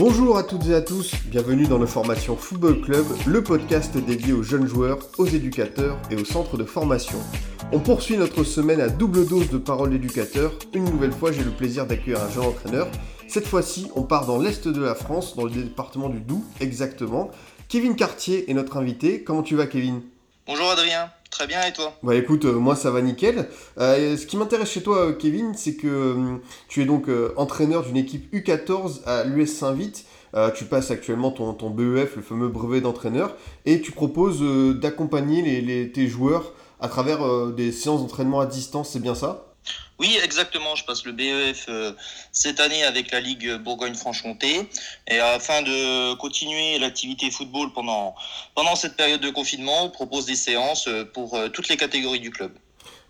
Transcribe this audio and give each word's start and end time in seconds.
Bonjour 0.00 0.38
à 0.38 0.44
toutes 0.44 0.66
et 0.66 0.74
à 0.74 0.80
tous, 0.80 1.12
bienvenue 1.26 1.66
dans 1.66 1.76
le 1.76 1.84
Formation 1.84 2.34
Football 2.34 2.80
Club, 2.80 3.04
le 3.26 3.44
podcast 3.44 3.98
dédié 3.98 4.32
aux 4.32 4.42
jeunes 4.42 4.66
joueurs, 4.66 4.98
aux 5.18 5.26
éducateurs 5.26 5.98
et 6.10 6.16
aux 6.16 6.24
centres 6.24 6.56
de 6.56 6.64
formation. 6.64 7.18
On 7.70 7.80
poursuit 7.80 8.16
notre 8.16 8.42
semaine 8.42 8.80
à 8.80 8.88
double 8.88 9.26
dose 9.26 9.50
de 9.50 9.58
paroles 9.58 9.90
d'éducateurs. 9.90 10.54
Une 10.72 10.86
nouvelle 10.86 11.12
fois, 11.12 11.32
j'ai 11.32 11.44
le 11.44 11.50
plaisir 11.50 11.84
d'accueillir 11.84 12.22
un 12.22 12.30
jeune 12.30 12.46
entraîneur. 12.46 12.88
Cette 13.28 13.46
fois-ci, 13.46 13.90
on 13.94 14.04
part 14.04 14.24
dans 14.24 14.38
l'est 14.38 14.66
de 14.66 14.80
la 14.80 14.94
France, 14.94 15.36
dans 15.36 15.44
le 15.44 15.50
département 15.50 16.08
du 16.08 16.20
Doubs 16.20 16.46
exactement. 16.60 17.30
Kevin 17.68 17.94
Cartier 17.94 18.50
est 18.50 18.54
notre 18.54 18.78
invité. 18.78 19.22
Comment 19.22 19.42
tu 19.42 19.54
vas, 19.54 19.66
Kevin? 19.66 20.00
Bonjour 20.46 20.70
Adrien, 20.70 21.10
très 21.30 21.46
bien 21.46 21.62
et 21.62 21.72
toi 21.72 21.94
Bah 22.02 22.14
écoute, 22.14 22.44
euh, 22.44 22.52
moi 22.54 22.76
ça 22.76 22.90
va 22.90 23.00
nickel. 23.00 23.48
Euh, 23.78 24.16
ce 24.16 24.26
qui 24.26 24.36
m'intéresse 24.36 24.70
chez 24.70 24.82
toi, 24.82 25.06
euh, 25.06 25.12
Kevin, 25.12 25.54
c'est 25.54 25.76
que 25.76 26.38
tu 26.68 26.82
es 26.82 26.84
donc 26.84 27.08
entraîneur 27.36 27.84
d'une 27.84 27.96
équipe 27.96 28.32
U14 28.34 29.04
à 29.06 29.24
l'US 29.24 29.50
Saint-Vite. 29.50 30.04
Tu 30.54 30.64
passes 30.64 30.92
actuellement 30.92 31.32
ton, 31.32 31.70
BEF, 31.70 32.14
le 32.14 32.22
fameux 32.22 32.46
brevet 32.46 32.80
d'entraîneur, 32.80 33.34
et 33.66 33.80
tu 33.80 33.90
proposes 33.90 34.42
d'accompagner 34.80 35.60
les, 35.60 35.90
tes 35.90 36.06
joueurs 36.06 36.52
à 36.78 36.88
travers 36.88 37.48
des 37.48 37.72
séances 37.72 38.00
d'entraînement 38.00 38.38
à 38.38 38.46
distance, 38.46 38.90
c'est 38.90 39.00
bien 39.00 39.16
ça? 39.16 39.49
Oui, 40.00 40.18
exactement, 40.22 40.74
je 40.76 40.84
passe 40.86 41.04
le 41.04 41.12
BEF 41.12 41.66
euh, 41.68 41.92
cette 42.32 42.58
année 42.58 42.84
avec 42.84 43.10
la 43.10 43.20
Ligue 43.20 43.56
Bourgogne-Franche-Comté 43.56 44.66
et 45.06 45.18
afin 45.18 45.60
de 45.60 46.14
continuer 46.14 46.78
l'activité 46.78 47.30
football 47.30 47.70
pendant, 47.74 48.14
pendant 48.54 48.76
cette 48.76 48.96
période 48.96 49.20
de 49.20 49.28
confinement, 49.28 49.84
on 49.84 49.90
propose 49.90 50.24
des 50.24 50.36
séances 50.36 50.88
euh, 50.88 51.04
pour 51.04 51.34
euh, 51.34 51.48
toutes 51.50 51.68
les 51.68 51.76
catégories 51.76 52.20
du 52.20 52.30
club. 52.30 52.52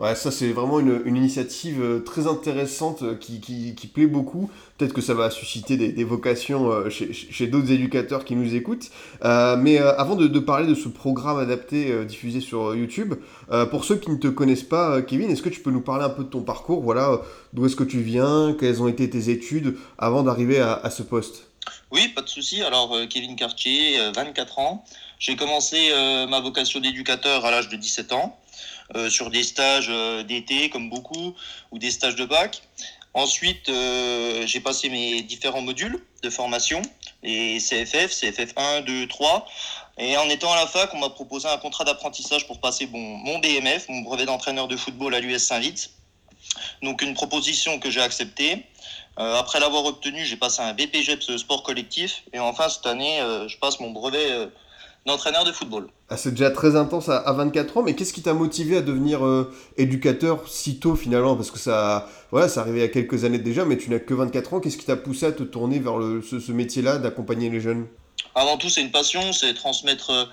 Ouais, 0.00 0.14
ça 0.14 0.30
c'est 0.30 0.48
vraiment 0.52 0.80
une, 0.80 1.02
une 1.04 1.18
initiative 1.18 1.82
euh, 1.82 2.00
très 2.00 2.26
intéressante 2.26 3.02
euh, 3.02 3.16
qui, 3.16 3.38
qui, 3.38 3.86
plaît 3.86 4.06
beaucoup. 4.06 4.50
Peut-être 4.78 4.94
que 4.94 5.02
ça 5.02 5.12
va 5.12 5.28
susciter 5.28 5.76
des, 5.76 6.04
vocations 6.04 6.72
euh, 6.72 6.88
chez, 6.88 7.12
chez- 7.12 7.46
d'autres 7.48 7.70
éducateurs 7.70 8.24
qui 8.24 8.34
nous 8.34 8.54
écoutent. 8.54 8.88
Mais 9.22 9.76
avant 9.76 10.16
de, 10.16 10.38
parler 10.38 10.66
de 10.66 10.74
ce 10.74 10.88
programme 10.88 11.38
adapté 11.38 12.06
diffusé 12.06 12.40
sur 12.40 12.74
YouTube, 12.74 13.14
pour 13.70 13.84
ceux 13.84 13.96
qui 13.96 14.10
ne 14.10 14.16
te 14.16 14.28
connaissent 14.28 14.62
pas, 14.62 15.02
Kevin, 15.02 15.30
est-ce 15.30 15.42
que 15.42 15.50
tu 15.50 15.60
peux 15.60 15.70
nous 15.70 15.82
parler 15.82 16.04
un 16.04 16.10
peu 16.10 16.24
de 16.24 16.28
ton 16.28 16.40
parcours? 16.40 16.80
Voilà, 16.80 17.20
d'où 17.52 17.66
est-ce 17.66 17.76
que 17.76 17.84
tu 17.84 18.00
viens? 18.00 18.56
Quelles 18.58 18.80
ont 18.80 18.88
été 18.88 19.10
tes 19.10 19.28
études 19.28 19.76
avant 19.98 20.22
d'arriver 20.22 20.60
à, 20.60 20.88
ce 20.90 21.02
poste? 21.02 21.48
Oui, 21.90 22.08
pas 22.08 22.22
de 22.22 22.28
souci. 22.28 22.62
Alors, 22.62 22.96
Kevin 23.10 23.36
Cartier, 23.36 24.00
euh, 24.00 24.12
24 24.12 24.58
ans. 24.60 24.84
J'ai 25.18 25.36
commencé 25.36 25.90
ma 26.30 26.40
vocation 26.40 26.80
d'éducateur 26.80 27.44
à 27.44 27.50
l'âge 27.50 27.68
de 27.68 27.76
17 27.76 28.14
ans, 28.14 28.39
sur 29.08 29.30
des 29.30 29.42
stages 29.42 29.88
euh, 29.88 30.22
d'été, 30.22 30.70
comme 30.70 30.90
beaucoup, 30.90 31.34
ou 31.70 31.78
des 31.78 31.90
stages 31.90 32.16
de 32.16 32.24
bac. 32.24 32.62
Ensuite, 33.12 33.68
euh, 33.68 34.46
j'ai 34.46 34.60
passé 34.60 34.88
mes 34.88 35.22
différents 35.22 35.62
modules 35.62 36.04
de 36.22 36.30
formation, 36.30 36.80
les 37.24 37.58
CFF, 37.58 38.12
CFF 38.12 38.52
1, 38.56 38.82
2, 38.82 39.08
3. 39.08 39.46
Et 39.98 40.16
en 40.16 40.28
étant 40.28 40.52
à 40.52 40.56
la 40.56 40.66
fac, 40.66 40.94
on 40.94 40.98
m'a 40.98 41.10
proposé 41.10 41.48
un 41.48 41.58
contrat 41.58 41.84
d'apprentissage 41.84 42.46
pour 42.46 42.60
passer 42.60 42.86
bon, 42.86 43.00
mon 43.00 43.38
BMF, 43.40 43.88
mon 43.88 44.02
brevet 44.02 44.26
d'entraîneur 44.26 44.68
de 44.68 44.76
football 44.76 45.14
à 45.14 45.20
l'US 45.20 45.42
Saint-Vite. 45.42 45.90
Donc 46.82 47.02
une 47.02 47.14
proposition 47.14 47.80
que 47.80 47.90
j'ai 47.90 48.00
acceptée. 48.00 48.64
Euh, 49.18 49.34
après 49.34 49.58
l'avoir 49.58 49.84
obtenu, 49.84 50.24
j'ai 50.24 50.36
passé 50.36 50.62
un 50.62 50.72
BPGEPS 50.72 51.36
sport 51.36 51.64
collectif. 51.64 52.22
Et 52.32 52.38
enfin, 52.38 52.68
cette 52.68 52.86
année, 52.86 53.20
euh, 53.20 53.48
je 53.48 53.58
passe 53.58 53.80
mon 53.80 53.90
brevet 53.90 54.30
euh, 54.30 54.46
d'entraîneur 55.06 55.44
de 55.44 55.52
football. 55.52 55.88
Ah, 56.08 56.16
C'est 56.16 56.30
déjà 56.30 56.50
très 56.50 56.76
intense 56.76 57.08
à, 57.08 57.16
à 57.18 57.32
24 57.32 57.78
ans, 57.78 57.82
mais 57.82 57.94
qu'est-ce 57.94 58.12
qui 58.12 58.22
t'a 58.22 58.34
motivé 58.34 58.76
à 58.76 58.80
devenir 58.82 59.24
euh, 59.24 59.50
éducateur 59.76 60.46
si 60.48 60.78
tôt 60.78 60.94
finalement? 60.96 61.36
Parce 61.36 61.50
que 61.50 61.58
ça, 61.58 62.08
voilà, 62.30 62.48
ça 62.48 62.60
arrivait 62.60 62.78
il 62.78 62.82
y 62.82 62.84
a 62.84 62.88
quelques 62.88 63.24
années 63.24 63.38
déjà, 63.38 63.64
mais 63.64 63.76
tu 63.78 63.90
n'as 63.90 63.98
que 63.98 64.14
24 64.14 64.54
ans. 64.54 64.60
Qu'est-ce 64.60 64.76
qui 64.76 64.84
t'a 64.86 64.96
poussé 64.96 65.26
à 65.26 65.32
te 65.32 65.42
tourner 65.42 65.78
vers 65.78 65.96
le- 65.98 66.22
ce, 66.22 66.38
ce 66.40 66.52
métier-là 66.52 66.98
d'accompagner 66.98 67.48
les 67.50 67.60
jeunes? 67.60 67.86
Avant 68.34 68.56
tout, 68.58 68.68
c'est 68.68 68.82
une 68.82 68.90
passion, 68.90 69.32
c'est 69.32 69.54
transmettre, 69.54 70.10
euh, 70.10 70.24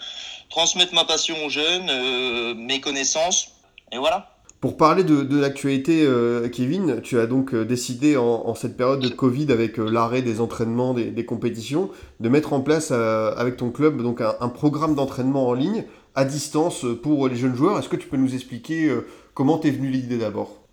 transmettre 0.49 0.93
ma 0.93 1.05
passion 1.05 1.35
aux 1.45 1.49
jeunes, 1.49 1.89
euh, 1.89 2.53
mes 2.55 2.81
connaissances. 2.81 3.49
Et 3.91 3.97
voilà. 3.97 4.36
Pour 4.59 4.75
parler 4.75 5.03
de, 5.03 5.39
l'actualité, 5.39 6.03
euh, 6.03 6.49
Kevin, 6.49 6.99
tu 7.03 7.19
as 7.19 7.27
donc 7.27 7.53
euh, 7.53 7.63
décidé 7.63 8.17
en, 8.17 8.55
cette 8.55 8.75
période 8.75 8.99
de 8.99 9.09
Covid, 9.09 9.51
avec 9.51 9.77
euh, 9.77 9.87
l'arrêt 9.87 10.23
des 10.23 10.41
entraînements, 10.41 10.95
des, 10.95 11.25
compétitions, 11.25 11.91
de 12.19 12.27
mettre 12.27 12.53
en 12.53 12.61
place 12.61 12.89
avec 12.89 13.57
ton 13.57 13.69
club 13.69 14.01
donc 14.01 14.19
un, 14.21 14.49
programme 14.49 14.95
d'entraînement 14.95 15.47
en 15.47 15.53
ligne 15.53 15.85
à 16.15 16.25
distance 16.25 16.85
pour 17.03 17.27
les 17.27 17.35
jeunes 17.35 17.55
joueurs. 17.55 17.77
Est-ce 17.77 17.89
que 17.89 17.95
tu 17.95 18.07
peux 18.07 18.17
nous 18.17 18.33
expliquer 18.33 18.91
comment 19.35 19.59
t'es 19.59 19.69
venue 19.69 19.91
l'idée 19.91 20.17
d'abord? 20.17 20.63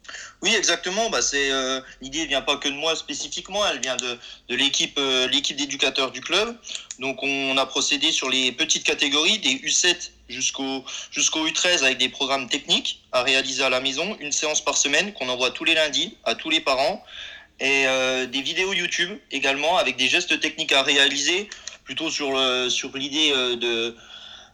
Oui, 0.43 0.55
exactement. 0.57 1.11
Bah, 1.11 1.21
c'est 1.21 1.51
l'idée 2.01 2.25
vient 2.27 2.43
pas 2.43 2.57
que 2.57 2.69
de 2.69 2.75
moi 2.75 2.97
spécifiquement, 2.97 3.61
elle 3.71 3.81
vient 3.81 3.97
de, 3.97 4.17
de 4.49 4.57
l'équipe 4.57 4.99
l'équipe 5.31 5.57
d'éducateurs 5.57 6.11
du 6.11 6.21
club. 6.21 6.57
Donc 7.01 7.23
on 7.23 7.57
a 7.59 7.67
procédé 7.67 8.13
sur 8.13 8.31
les 8.31 8.53
petites 8.53 8.85
catégories 8.85 9.39
des 9.41 9.57
U7 9.57 10.11
jusqu'au 10.29 10.85
jusqu'au 11.11 11.47
U13 11.47 11.85
avec 11.85 11.99
des 11.99 12.09
programmes 12.09 12.49
techniques 12.49 13.03
à 13.13 13.23
réaliser 13.23 13.63
à 13.63 13.69
la 13.69 13.81
maison, 13.81 14.17
une 14.21 14.33
séance 14.33 14.65
par 14.65 14.77
semaine 14.77 15.13
qu'on 15.13 15.29
envoie 15.29 15.51
tous 15.51 15.65
les 15.65 15.75
lundis 15.75 16.17
à 16.25 16.35
tous 16.35 16.51
les 16.51 16.61
parents 16.61 17.03
et 17.61 17.87
euh, 17.87 18.27
des 18.27 18.43
vidéos 18.43 18.73
YouTube 18.73 19.19
également 19.31 19.77
avec 19.77 19.97
des 19.97 20.09
gestes 20.09 20.41
techniques 20.41 20.73
à 20.73 20.83
réaliser 20.83 21.49
plutôt 21.85 22.11
sur 22.11 22.39
sur 22.71 22.97
l'idée 22.97 23.33
euh, 23.33 23.57
de 23.57 23.97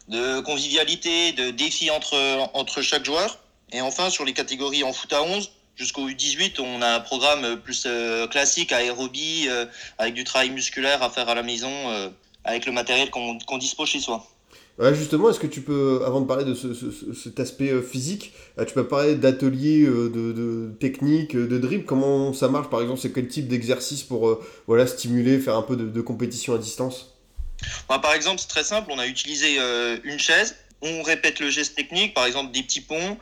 de 0.08 0.40
convivialité, 0.40 1.32
de 1.32 1.50
défi 1.50 1.90
entre 1.90 2.16
entre 2.52 2.82
chaque 2.82 3.04
joueur. 3.04 3.38
Et 3.72 3.80
enfin, 3.80 4.10
sur 4.10 4.24
les 4.24 4.32
catégories 4.32 4.82
en 4.82 4.92
foot 4.92 5.12
à 5.12 5.22
11, 5.22 5.52
jusqu'au 5.76 6.10
U18, 6.10 6.60
on 6.60 6.82
a 6.82 6.88
un 6.96 7.00
programme 7.00 7.60
plus 7.60 7.84
euh, 7.86 8.26
classique, 8.26 8.72
aérobie, 8.72 9.48
avec 9.98 10.14
du 10.14 10.24
travail 10.24 10.50
musculaire 10.50 11.02
à 11.02 11.10
faire 11.10 11.28
à 11.28 11.34
la 11.36 11.44
maison, 11.44 11.70
avec 12.44 12.66
le 12.66 12.72
matériel 12.72 13.10
qu'on 13.10 13.38
qu'on 13.38 13.58
dispose 13.58 13.88
chez 13.88 14.00
soi. 14.00 14.26
Justement, 14.94 15.28
est-ce 15.28 15.38
que 15.40 15.46
tu 15.46 15.60
peux, 15.60 16.02
avant 16.06 16.22
de 16.22 16.26
parler 16.26 16.46
de 16.46 16.54
ce- 16.54 16.72
ce- 16.72 16.90
ce- 16.90 17.12
cet 17.12 17.38
aspect 17.38 17.68
euh, 17.70 17.82
physique, 17.82 18.32
euh, 18.58 18.64
tu 18.64 18.72
peux 18.72 18.88
parler 18.88 19.14
d'ateliers, 19.14 19.82
euh, 19.82 20.08
de, 20.08 20.32
de 20.32 20.70
techniques, 20.80 21.36
de 21.36 21.58
dribble, 21.58 21.84
comment 21.84 22.32
ça 22.32 22.48
marche 22.48 22.70
par 22.70 22.80
exemple, 22.80 22.98
c'est 22.98 23.12
quel 23.12 23.28
type 23.28 23.46
d'exercice 23.46 24.02
pour 24.02 24.40
voilà, 24.66 24.86
stimuler, 24.86 25.38
faire 25.38 25.56
un 25.56 25.62
peu 25.62 25.76
de, 25.76 26.00
compétition 26.00 26.54
à 26.54 26.58
distance? 26.58 27.18
Bah, 27.90 27.98
par 27.98 28.14
exemple, 28.14 28.40
c'est 28.40 28.48
très 28.48 28.64
simple, 28.64 28.88
on 28.90 28.98
a 28.98 29.06
utilisé 29.06 29.58
une 30.04 30.18
chaise, 30.18 30.56
on 30.80 31.02
répète 31.02 31.40
le 31.40 31.50
geste 31.50 31.74
technique, 31.76 32.14
par 32.14 32.24
exemple 32.24 32.50
des 32.52 32.62
petits 32.62 32.80
ponts, 32.80 33.18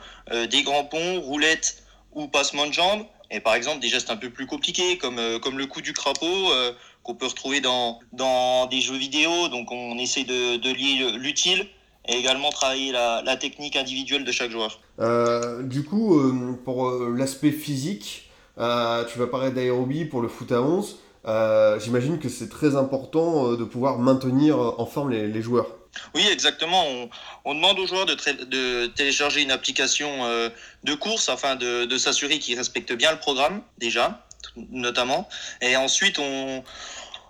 des 0.49 0.63
grands 0.63 0.85
ponts, 0.85 1.19
roulettes 1.19 1.83
ou 2.13 2.27
passement 2.29 2.67
de 2.67 2.73
jambes, 2.73 3.03
et 3.31 3.41
par 3.41 3.55
exemple 3.55 3.81
des 3.81 3.89
gestes 3.89 4.09
un 4.09 4.15
peu 4.15 4.29
plus 4.29 4.45
compliqués, 4.45 4.97
comme, 4.97 5.17
le 5.17 5.65
coup 5.65 5.81
du 5.81 5.91
crapaud, 5.91 6.53
qu'on 7.03 7.15
peut 7.15 7.27
retrouver 7.27 7.61
dans, 7.61 7.99
dans 8.13 8.65
des 8.67 8.81
jeux 8.81 8.97
vidéo, 8.97 9.47
donc 9.47 9.71
on 9.71 9.97
essaie 9.97 10.23
de, 10.23 10.57
de 10.57 10.69
lier 10.71 11.11
l'utile 11.17 11.65
et 12.07 12.13
également 12.17 12.49
travailler 12.49 12.91
la, 12.91 13.21
la 13.23 13.37
technique 13.37 13.75
individuelle 13.75 14.23
de 14.23 14.31
chaque 14.31 14.51
joueur. 14.51 14.79
Euh, 14.99 15.61
Du 15.63 15.83
coup, 15.83 16.19
euh, 16.19 16.59
pour 16.65 16.87
euh, 16.89 17.13
l'aspect 17.17 17.51
physique, 17.51 18.29
euh, 18.57 19.05
tu 19.05 19.17
vas 19.19 19.27
parler 19.27 19.51
d'aérobie 19.51 20.05
pour 20.05 20.21
le 20.21 20.27
foot 20.27 20.51
à 20.51 20.61
11. 20.61 20.97
Euh, 21.27 21.79
J'imagine 21.79 22.19
que 22.19 22.29
c'est 22.29 22.49
très 22.49 22.75
important 22.75 23.53
de 23.53 23.63
pouvoir 23.63 23.99
maintenir 23.99 24.57
en 24.57 24.85
forme 24.85 25.11
les, 25.11 25.27
les 25.27 25.41
joueurs. 25.41 25.67
Oui, 26.15 26.25
exactement. 26.31 26.83
On, 26.87 27.09
on 27.45 27.55
demande 27.55 27.79
aux 27.79 27.87
joueurs 27.87 28.05
de, 28.05 28.15
de 28.45 28.87
télécharger 28.87 29.41
une 29.41 29.51
application 29.51 30.09
euh, 30.25 30.49
de 30.83 30.93
course 30.93 31.29
afin 31.29 31.55
de, 31.55 31.85
de 31.85 31.97
s'assurer 31.97 32.39
qu'ils 32.39 32.57
respectent 32.57 32.93
bien 32.93 33.11
le 33.11 33.19
programme, 33.19 33.61
déjà, 33.79 34.25
notamment. 34.55 35.27
Et 35.61 35.75
ensuite, 35.75 36.19
on, 36.19 36.63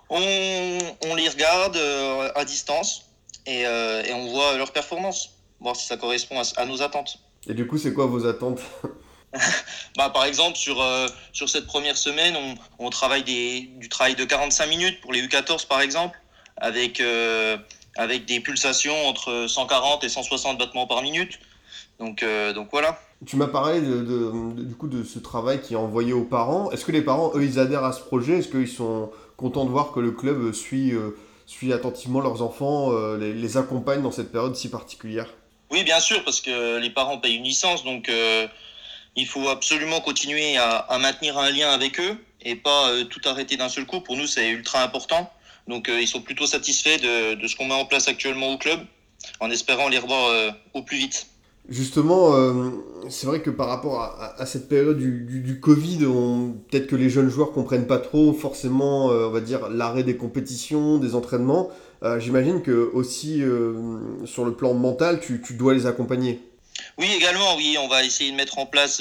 on, 0.08 0.78
on 1.06 1.14
les 1.14 1.28
regarde 1.28 1.76
euh, 1.76 2.30
à 2.34 2.44
distance 2.44 3.06
et, 3.46 3.66
euh, 3.66 4.02
et 4.04 4.12
on 4.12 4.28
voit 4.30 4.56
leur 4.56 4.72
performance, 4.72 5.30
voir 5.60 5.76
si 5.76 5.86
ça 5.86 5.96
correspond 5.96 6.40
à, 6.40 6.42
à 6.60 6.66
nos 6.66 6.82
attentes. 6.82 7.18
Et 7.48 7.54
du 7.54 7.66
coup, 7.66 7.78
c'est 7.78 7.92
quoi 7.92 8.06
vos 8.06 8.26
attentes? 8.26 8.60
Bah, 9.96 10.10
par 10.10 10.24
exemple, 10.24 10.56
sur, 10.56 10.80
euh, 10.80 11.06
sur 11.32 11.48
cette 11.48 11.66
première 11.66 11.96
semaine, 11.96 12.36
on, 12.36 12.86
on 12.86 12.90
travaille 12.90 13.22
des, 13.22 13.70
du 13.76 13.88
travail 13.88 14.16
de 14.16 14.24
45 14.24 14.66
minutes 14.66 15.00
pour 15.00 15.12
les 15.12 15.22
U14, 15.22 15.66
par 15.66 15.80
exemple, 15.80 16.18
avec, 16.56 17.00
euh, 17.00 17.56
avec 17.96 18.24
des 18.24 18.40
pulsations 18.40 19.06
entre 19.06 19.46
140 19.48 20.02
et 20.04 20.08
160 20.08 20.58
battements 20.58 20.86
par 20.86 21.02
minute. 21.02 21.38
Donc, 22.00 22.22
euh, 22.22 22.52
donc 22.52 22.68
voilà. 22.72 22.98
Tu 23.26 23.36
m'as 23.36 23.46
parlé 23.46 23.82
de, 23.82 23.98
de- 23.98 24.54
de- 24.54 24.64
du 24.64 24.74
coup 24.74 24.88
de 24.88 25.04
ce 25.04 25.18
travail 25.18 25.60
qui 25.60 25.74
est 25.74 25.76
envoyé 25.76 26.12
aux 26.14 26.24
parents. 26.24 26.70
Est-ce 26.72 26.84
que 26.86 26.92
les 26.92 27.02
parents, 27.02 27.30
eux, 27.34 27.44
ils 27.44 27.58
adhèrent 27.60 27.84
à 27.84 27.92
ce 27.92 28.00
projet? 28.00 28.38
Est-ce 28.38 28.48
qu'ils 28.48 28.66
sont 28.66 29.12
contents 29.36 29.66
de 29.66 29.70
voir 29.70 29.92
que 29.92 30.00
le 30.00 30.10
club 30.10 30.52
suit, 30.52 30.92
euh, 30.92 31.10
suit 31.46 31.72
attentivement 31.74 32.20
leurs 32.20 32.40
enfants, 32.42 32.90
euh, 32.92 33.18
les, 33.18 33.34
les 33.34 33.56
accompagne 33.58 34.02
dans 34.02 34.10
cette 34.10 34.32
période 34.32 34.56
si 34.56 34.70
particulière? 34.70 35.28
Oui, 35.70 35.84
bien 35.84 36.00
sûr, 36.00 36.24
parce 36.24 36.40
que 36.40 36.78
les 36.78 36.90
parents 36.90 37.18
payent 37.18 37.36
une 37.36 37.44
licence, 37.44 37.84
donc 37.84 38.10
il 39.14 39.26
faut 39.26 39.48
absolument 39.48 40.00
continuer 40.00 40.56
à, 40.56 40.78
à, 40.78 40.98
maintenir 40.98 41.38
un 41.38 41.50
lien 41.50 41.70
avec 41.70 42.00
eux 42.00 42.16
et 42.42 42.56
pas 42.56 42.90
tout 43.08 43.20
arrêter 43.24 43.56
d'un 43.56 43.68
seul 43.68 43.86
coup. 43.86 44.00
Pour 44.00 44.16
nous, 44.16 44.26
c'est 44.26 44.48
ultra 44.48 44.82
important. 44.82 45.30
Donc 45.68 45.88
ils 45.88 46.08
sont 46.08 46.22
plutôt 46.22 46.46
satisfaits 46.46 46.98
de, 47.36 47.46
ce 47.46 47.54
qu'on 47.54 47.66
met 47.66 47.74
en 47.74 47.84
place 47.84 48.08
actuellement 48.08 48.48
au 48.48 48.58
club, 48.58 48.80
en 49.38 49.48
espérant 49.48 49.88
les 49.88 49.98
revoir 49.98 50.54
au 50.74 50.82
plus 50.82 50.96
vite. 50.96 51.28
Justement, 51.70 52.34
euh, 52.34 52.70
c'est 53.08 53.28
vrai 53.28 53.42
que 53.42 53.50
par 53.50 53.68
rapport 53.68 54.00
à, 54.00 54.44
cette 54.44 54.68
période 54.68 54.98
du, 54.98 55.60
Covid, 55.60 55.98
peut-être 56.68 56.88
que 56.88 56.96
les 56.96 57.08
jeunes 57.08 57.28
joueurs 57.28 57.52
comprennent 57.52 57.86
pas 57.86 57.98
trop 57.98 58.32
forcément, 58.32 59.12
euh, 59.12 59.28
on 59.28 59.30
va 59.30 59.40
dire, 59.40 59.68
l'arrêt 59.68 60.02
des 60.02 60.16
compétitions, 60.16 60.98
des 60.98 61.14
entraînements. 61.14 61.70
Euh, 62.02 62.18
J'imagine 62.18 62.60
que 62.62 62.90
aussi 62.92 63.42
sur 64.24 64.44
le 64.44 64.52
plan 64.52 64.74
mental, 64.74 65.20
tu, 65.20 65.40
dois 65.54 65.72
les 65.72 65.86
accompagner. 65.86 66.40
Oui, 66.98 67.06
également, 67.16 67.56
oui, 67.56 67.76
on 67.80 67.86
va 67.86 68.02
essayer 68.02 68.32
de 68.32 68.36
mettre 68.36 68.58
en 68.58 68.66
place, 68.66 69.00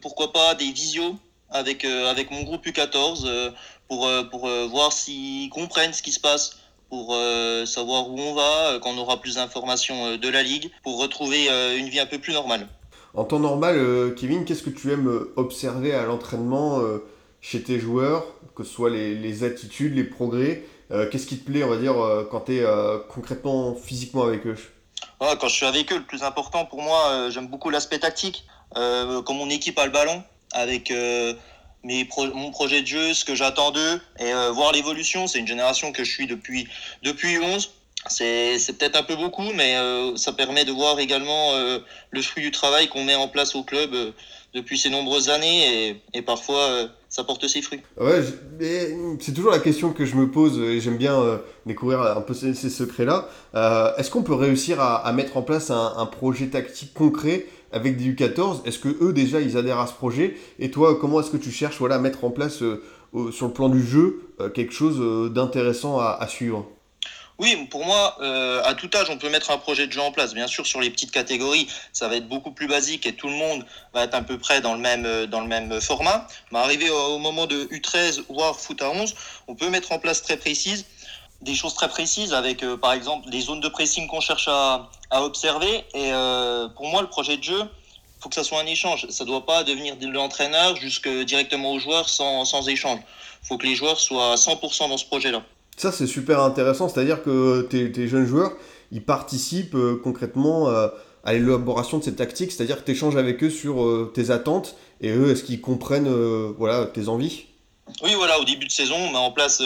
pourquoi 0.00 0.32
pas, 0.32 0.54
des 0.54 0.72
visios 0.72 1.16
avec, 1.50 1.84
avec 1.84 2.30
mon 2.30 2.42
groupe 2.42 2.64
U14 2.64 3.52
pour, 3.88 4.08
pour 4.30 4.48
voir 4.70 4.94
s'ils 4.94 5.50
comprennent 5.50 5.92
ce 5.92 6.02
qui 6.02 6.12
se 6.12 6.20
passe 6.20 6.56
pour 6.88 7.14
euh, 7.14 7.66
savoir 7.66 8.08
où 8.08 8.18
on 8.18 8.34
va, 8.34 8.70
euh, 8.70 8.78
quand 8.78 8.90
on 8.90 8.98
aura 8.98 9.20
plus 9.20 9.36
d'informations 9.36 10.06
euh, 10.06 10.16
de 10.16 10.28
la 10.28 10.42
Ligue, 10.42 10.70
pour 10.82 11.00
retrouver 11.00 11.48
une 11.78 11.88
vie 11.88 12.00
un 12.00 12.06
peu 12.06 12.18
plus 12.18 12.32
normale. 12.32 12.68
En 13.14 13.24
temps 13.24 13.38
normal, 13.38 14.14
Kevin, 14.16 14.44
qu'est-ce 14.44 14.62
que 14.62 14.70
tu 14.70 14.92
aimes 14.92 15.26
observer 15.36 15.94
à 15.94 16.04
l'entraînement 16.04 16.82
chez 17.40 17.62
tes 17.62 17.78
joueurs, 17.78 18.26
que 18.54 18.62
ce 18.62 18.70
soit 18.70 18.90
les, 18.90 19.14
les 19.14 19.42
attitudes, 19.42 19.94
les 19.94 20.04
progrès 20.04 20.64
Qu'est-ce 21.10 21.26
qui 21.26 21.38
te 21.38 21.50
plaît, 21.50 21.64
on 21.64 21.70
va 21.70 21.78
dire, 21.78 21.94
quand 22.30 22.40
tu 22.40 22.58
es 22.58 22.64
concrètement, 23.08 23.74
physiquement 23.74 24.24
avec 24.24 24.46
eux? 24.46 24.56
Quand 25.18 25.48
je 25.48 25.54
suis 25.54 25.64
avec 25.64 25.90
eux, 25.92 25.96
le 25.96 26.04
plus 26.04 26.24
important 26.24 26.66
pour 26.66 26.82
moi, 26.82 27.30
j'aime 27.30 27.46
beaucoup 27.48 27.70
l'aspect 27.70 27.98
tactique. 27.98 28.44
quand 28.74 29.32
mon 29.32 29.48
équipe 29.48 29.78
a 29.78 29.86
le 29.86 29.92
ballon, 29.92 30.22
avec 30.52 30.92
mes 31.86 32.04
pro 32.04 32.26
mon 32.34 32.50
projet 32.50 32.82
de 32.82 32.86
jeu, 32.86 33.14
ce 33.14 33.24
que 33.24 33.34
j'attends 33.34 33.70
d'eux 33.70 34.00
et 34.18 34.32
euh, 34.32 34.50
voir 34.50 34.72
l'évolution. 34.72 35.26
C'est 35.26 35.38
une 35.38 35.46
génération 35.46 35.92
que 35.92 36.04
je 36.04 36.10
suis 36.10 36.26
depuis 36.26 36.68
depuis 37.02 37.38
11. 37.38 37.72
C'est 38.08 38.78
peut-être 38.78 38.96
un 38.96 39.02
peu 39.02 39.16
beaucoup, 39.16 39.52
mais 39.54 39.76
euh, 39.76 40.16
ça 40.16 40.32
permet 40.32 40.64
de 40.64 40.72
voir 40.72 40.98
également 40.98 41.54
euh, 41.54 41.78
le 42.10 42.22
fruit 42.22 42.42
du 42.42 42.50
travail 42.50 42.88
qu'on 42.88 43.04
met 43.04 43.14
en 43.14 43.28
place 43.28 43.54
au 43.54 43.62
club 43.62 43.90
euh, 43.94 44.10
depuis 44.54 44.78
ces 44.78 44.90
nombreuses 44.90 45.28
années 45.28 46.00
et, 46.14 46.22
parfois 46.22 46.60
euh, 46.60 46.88
ça 47.08 47.24
porte 47.24 47.46
ses 47.46 47.62
fruits. 47.62 47.80
Ouais, 48.00 48.22
c'est 49.20 49.34
toujours 49.34 49.50
la 49.50 49.58
question 49.58 49.92
que 49.92 50.04
je 50.04 50.16
me 50.16 50.30
pose 50.30 50.58
et 50.58 50.80
j'aime 50.80 50.96
bien 50.96 51.40
découvrir 51.66 52.00
un 52.00 52.20
peu 52.20 52.34
ces, 52.34 52.54
secrets-là. 52.54 53.28
Est-ce 53.98 54.10
qu'on 54.10 54.22
peut 54.22 54.34
réussir 54.34 54.80
à, 54.80 55.12
mettre 55.12 55.36
en 55.36 55.42
place 55.42 55.70
un, 55.70 56.06
projet 56.06 56.46
tactique 56.46 56.94
concret 56.94 57.46
avec 57.70 57.96
des 57.96 58.12
U14 58.12 58.66
Est-ce 58.66 58.78
que 58.78 58.88
eux 59.02 59.12
déjà 59.12 59.40
ils 59.40 59.56
adhèrent 59.56 59.80
à 59.80 59.86
ce 59.86 59.94
projet? 59.94 60.36
Et 60.58 60.70
toi, 60.70 60.98
comment 60.98 61.20
est-ce 61.20 61.30
que 61.30 61.36
tu 61.36 61.50
cherches 61.50 61.78
voilà, 61.78 61.96
à 61.96 61.98
mettre 61.98 62.24
en 62.24 62.30
place 62.30 62.56
sur 62.56 63.46
le 63.46 63.52
plan 63.52 63.68
du 63.68 63.82
jeu 63.82 64.22
quelque 64.54 64.72
chose 64.72 65.32
d'intéressant 65.32 65.98
à, 65.98 66.26
suivre? 66.28 66.66
Oui, 67.38 67.66
pour 67.70 67.84
moi, 67.84 68.16
euh, 68.20 68.62
à 68.64 68.74
tout 68.74 68.88
âge, 68.94 69.10
on 69.10 69.18
peut 69.18 69.28
mettre 69.28 69.50
un 69.50 69.58
projet 69.58 69.86
de 69.86 69.92
jeu 69.92 70.00
en 70.00 70.10
place. 70.10 70.32
Bien 70.32 70.46
sûr, 70.46 70.66
sur 70.66 70.80
les 70.80 70.88
petites 70.88 71.10
catégories, 71.10 71.68
ça 71.92 72.08
va 72.08 72.16
être 72.16 72.28
beaucoup 72.28 72.50
plus 72.50 72.66
basique 72.66 73.06
et 73.06 73.14
tout 73.14 73.28
le 73.28 73.34
monde 73.34 73.66
va 73.92 74.04
être 74.04 74.14
à 74.14 74.22
peu 74.22 74.38
près 74.38 74.62
dans 74.62 74.74
le 74.74 74.80
même, 74.80 75.26
dans 75.26 75.40
le 75.40 75.46
même 75.46 75.80
format. 75.80 76.26
Mais 76.50 76.58
arrivé 76.58 76.88
au, 76.88 77.18
moment 77.18 77.46
de 77.46 77.66
U13, 77.66 78.22
voire 78.30 78.58
foot 78.58 78.80
à 78.80 78.90
11, 78.90 79.14
on 79.48 79.54
peut 79.54 79.68
mettre 79.68 79.92
en 79.92 79.98
place 79.98 80.22
très 80.22 80.38
précise 80.38 80.86
des 81.42 81.54
choses 81.54 81.74
très 81.74 81.88
précises 81.88 82.32
avec, 82.32 82.62
euh, 82.62 82.78
par 82.78 82.92
exemple, 82.92 83.28
les 83.30 83.42
zones 83.42 83.60
de 83.60 83.68
pressing 83.68 84.06
qu'on 84.08 84.20
cherche 84.20 84.48
à, 84.48 84.88
à, 85.10 85.22
observer. 85.22 85.84
Et 85.94 86.12
euh, 86.12 86.68
pour 86.68 86.86
moi, 86.88 87.02
le 87.02 87.08
projet 87.08 87.36
de 87.36 87.42
jeu, 87.42 87.62
faut 88.20 88.30
que 88.30 88.34
ça 88.34 88.44
soit 88.44 88.60
un 88.60 88.66
échange. 88.66 89.06
Ça 89.10 89.24
doit 89.24 89.44
pas 89.44 89.62
devenir 89.62 89.96
de 89.96 90.08
l'entraîneur 90.08 90.76
jusque 90.76 91.08
directement 91.08 91.72
aux 91.72 91.78
joueurs 91.78 92.08
sans, 92.08 92.44
sans 92.46 92.66
échange. 92.68 93.00
faut 93.42 93.58
que 93.58 93.66
les 93.66 93.74
joueurs 93.74 94.00
soient 94.00 94.32
à 94.32 94.36
100% 94.36 94.88
dans 94.88 94.96
ce 94.96 95.04
projet-là. 95.04 95.42
Ça, 95.76 95.92
c'est 95.92 96.06
super 96.06 96.40
intéressant. 96.40 96.88
C'est-à-dire 96.88 97.22
que 97.22 97.62
tes, 97.62 98.08
jeunes 98.08 98.26
joueurs, 98.26 98.52
ils 98.92 99.04
participent 99.04 99.74
euh, 99.74 100.00
concrètement 100.02 100.68
euh, 100.68 100.88
à 101.22 101.34
l'élaboration 101.34 101.98
de 101.98 102.04
ces 102.04 102.14
tactiques. 102.14 102.52
C'est-à-dire 102.52 102.78
que 102.78 102.84
tu 102.84 102.92
échanges 102.92 103.16
avec 103.16 103.42
eux 103.42 103.50
sur 103.50 103.84
euh, 103.84 104.10
tes 104.14 104.30
attentes 104.30 104.76
et 105.02 105.10
eux, 105.10 105.32
est-ce 105.32 105.44
qu'ils 105.44 105.60
comprennent 105.60 106.08
voilà, 106.56 106.86
tes 106.86 107.08
envies? 107.08 107.44
Oui, 108.02 108.14
voilà, 108.16 108.40
au 108.40 108.44
début 108.44 108.66
de 108.66 108.72
saison, 108.72 108.96
on 108.96 109.12
met 109.12 109.18
en 109.18 109.30
place, 109.30 109.62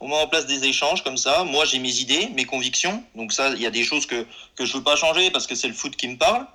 on 0.00 0.08
met 0.08 0.16
en 0.16 0.26
place 0.26 0.46
des 0.46 0.64
échanges 0.64 1.04
comme 1.04 1.18
ça. 1.18 1.44
Moi, 1.44 1.64
j'ai 1.66 1.78
mes 1.78 2.00
idées, 2.00 2.30
mes 2.34 2.46
convictions. 2.46 3.04
Donc 3.14 3.32
ça, 3.32 3.50
il 3.50 3.60
y 3.60 3.66
a 3.66 3.70
des 3.70 3.84
choses 3.84 4.06
que 4.06 4.26
que 4.56 4.64
je 4.64 4.76
veux 4.76 4.82
pas 4.82 4.96
changer 4.96 5.30
parce 5.30 5.46
que 5.46 5.54
c'est 5.54 5.68
le 5.68 5.74
foot 5.74 5.94
qui 5.94 6.08
me 6.08 6.16
parle. 6.16 6.46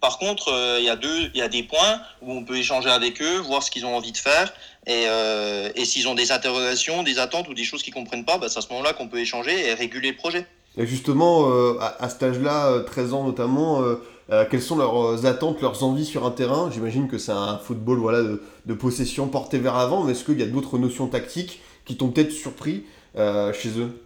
Par 0.00 0.18
contre, 0.18 0.48
il 0.80 0.84
y 0.84 1.30
il 1.34 1.38
y 1.38 1.42
a 1.42 1.48
des 1.48 1.62
points 1.62 2.00
où 2.22 2.32
on 2.32 2.44
peut 2.44 2.56
échanger 2.56 2.90
avec 2.90 3.22
eux, 3.22 3.38
voir 3.40 3.62
ce 3.62 3.70
qu'ils 3.70 3.86
ont 3.86 3.94
envie 3.94 4.12
de 4.12 4.18
faire, 4.18 4.52
et, 4.86 5.04
euh, 5.08 5.70
et 5.74 5.84
s'ils 5.84 6.08
ont 6.08 6.14
des 6.14 6.32
interrogations, 6.32 7.02
des 7.02 7.18
attentes 7.18 7.48
ou 7.48 7.54
des 7.54 7.64
choses 7.64 7.82
qu'ils 7.82 7.94
comprennent 7.94 8.24
pas, 8.24 8.38
bah, 8.38 8.48
c'est 8.48 8.58
à 8.58 8.62
ce 8.62 8.68
moment-là 8.70 8.92
qu'on 8.92 9.08
peut 9.08 9.18
échanger 9.18 9.68
et 9.68 9.74
réguler 9.74 10.10
le 10.10 10.16
projet. 10.16 10.46
Et 10.76 10.86
justement, 10.86 11.50
euh, 11.50 11.78
à, 11.78 12.08
cet 12.08 12.22
âge-là, 12.22 12.80
13 12.84 13.14
ans 13.14 13.24
notamment, 13.24 13.82
euh, 13.82 13.96
euh, 14.32 14.44
quelles 14.50 14.62
sont 14.62 14.76
leurs 14.76 15.26
attentes, 15.26 15.60
leurs 15.60 15.82
envies 15.84 16.04
sur 16.04 16.24
un 16.24 16.30
terrain? 16.30 16.70
J'imagine 16.72 17.08
que 17.08 17.18
c'est 17.18 17.32
un 17.32 17.58
football 17.58 17.98
voilà, 17.98 18.22
de, 18.22 18.74
possession 18.74 19.28
porté 19.28 19.58
vers 19.58 19.76
l'avant, 19.76 20.02
mais 20.04 20.12
est-ce 20.12 20.24
qu'il 20.24 20.38
y 20.38 20.42
a 20.42 20.46
d'autres 20.46 20.78
notions 20.78 21.06
tactiques 21.06 21.60
qui 21.84 21.96
t'ont 21.96 22.08
peut-être 22.08 22.32
surpris 22.32 22.84
euh, 23.16 23.52
chez 23.52 23.78
eux? 23.78 24.03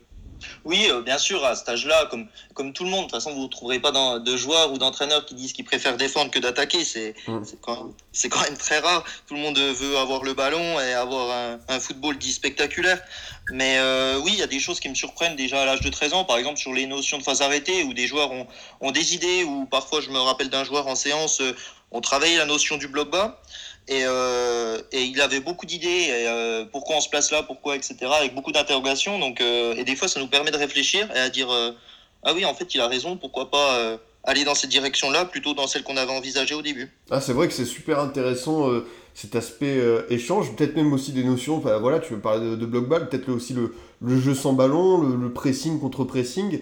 Oui, 0.64 0.88
euh, 0.90 1.02
bien 1.02 1.18
sûr, 1.18 1.44
à 1.44 1.54
cet 1.54 1.68
âge-là, 1.68 2.06
comme, 2.10 2.26
comme 2.54 2.72
tout 2.72 2.84
le 2.84 2.90
monde, 2.90 3.06
de 3.06 3.10
toute 3.10 3.14
façon, 3.22 3.34
vous 3.34 3.44
ne 3.44 3.48
trouverez 3.48 3.80
pas 3.80 3.90
dans, 3.90 4.18
de 4.18 4.36
joueurs 4.36 4.72
ou 4.72 4.78
d'entraîneurs 4.78 5.24
qui 5.26 5.34
disent 5.34 5.52
qu'ils 5.52 5.64
préfèrent 5.64 5.96
défendre 5.96 6.30
que 6.30 6.38
d'attaquer. 6.38 6.84
C'est 6.84 7.14
mmh. 7.26 7.42
quand, 7.60 7.90
quand, 8.30 8.42
même 8.42 8.56
très 8.56 8.78
rare. 8.78 9.04
Tout 9.26 9.34
le 9.34 9.40
monde 9.40 9.58
veut 9.58 9.98
avoir 9.98 10.22
le 10.22 10.34
ballon 10.34 10.80
et 10.80 10.92
avoir 10.92 11.30
un, 11.30 11.58
un 11.68 11.80
football 11.80 12.18
dit 12.18 12.32
spectaculaire. 12.32 13.00
Mais 13.50 13.78
euh, 13.78 14.20
oui, 14.22 14.32
il 14.34 14.38
y 14.38 14.42
a 14.42 14.46
des 14.46 14.60
choses 14.60 14.78
qui 14.78 14.88
me 14.88 14.94
surprennent 14.94 15.36
déjà 15.36 15.62
à 15.62 15.64
l'âge 15.64 15.80
de 15.80 15.88
13 15.88 16.12
ans, 16.12 16.24
par 16.24 16.36
exemple 16.36 16.58
sur 16.58 16.72
les 16.72 16.86
notions 16.86 17.18
de 17.18 17.22
phase 17.22 17.40
arrêtée, 17.40 17.82
où 17.84 17.94
des 17.94 18.06
joueurs 18.06 18.30
ont, 18.30 18.46
ont 18.80 18.90
des 18.90 19.14
idées, 19.14 19.44
ou 19.44 19.64
parfois 19.66 20.00
je 20.00 20.10
me 20.10 20.18
rappelle 20.18 20.50
d'un 20.50 20.64
joueur 20.64 20.86
en 20.86 20.94
séance, 20.94 21.40
euh, 21.40 21.56
on 21.90 22.02
travaillait 22.02 22.36
la 22.36 22.44
notion 22.44 22.76
du 22.76 22.88
bloc 22.88 23.10
bas. 23.10 23.40
Et, 23.88 24.02
euh, 24.04 24.78
et, 24.92 25.02
il 25.04 25.20
avait 25.22 25.40
beaucoup 25.40 25.64
d'idées, 25.64 26.08
euh, 26.10 26.66
pourquoi 26.70 26.96
on 26.96 27.00
se 27.00 27.08
place 27.08 27.30
là, 27.30 27.42
pourquoi, 27.42 27.74
etc., 27.74 27.96
avec 28.02 28.34
beaucoup 28.34 28.52
d'interrogations. 28.52 29.18
Donc, 29.18 29.40
euh, 29.40 29.74
et 29.76 29.84
des 29.84 29.96
fois, 29.96 30.08
ça 30.08 30.20
nous 30.20 30.26
permet 30.26 30.50
de 30.50 30.58
réfléchir 30.58 31.08
et 31.16 31.18
à 31.18 31.30
dire 31.30 31.48
ah 32.22 32.34
oui, 32.34 32.44
en 32.44 32.52
fait, 32.52 32.74
il 32.74 32.80
a 32.80 32.86
raison, 32.86 33.16
pourquoi 33.16 33.50
pas 33.50 33.98
aller 34.24 34.44
dans 34.44 34.54
cette 34.54 34.68
direction-là 34.68 35.24
plutôt 35.24 35.54
dans 35.54 35.66
celle 35.66 35.84
qu'on 35.84 35.96
avait 35.96 36.12
envisagée 36.12 36.54
au 36.54 36.60
début. 36.60 36.92
Ah, 37.10 37.20
c'est 37.22 37.32
vrai 37.32 37.48
que 37.48 37.54
c'est 37.54 37.64
super 37.64 37.98
intéressant 38.00 38.68
cet 39.14 39.34
aspect 39.34 39.80
échange, 40.10 40.54
peut-être 40.54 40.76
même 40.76 40.92
aussi 40.92 41.12
des 41.12 41.24
notions. 41.24 41.56
Enfin, 41.56 41.78
voilà, 41.78 41.98
tu 41.98 42.12
veux 42.12 42.20
parler 42.20 42.50
de, 42.50 42.56
de 42.56 42.66
bloc 42.66 42.88
ball, 42.88 43.08
peut-être 43.08 43.30
aussi 43.30 43.54
le, 43.54 43.74
le, 44.02 44.20
jeu 44.20 44.34
sans 44.34 44.52
ballon, 44.52 45.00
le, 45.00 45.16
le 45.16 45.32
pressing 45.32 45.80
contre 45.80 46.04
pressing. 46.04 46.60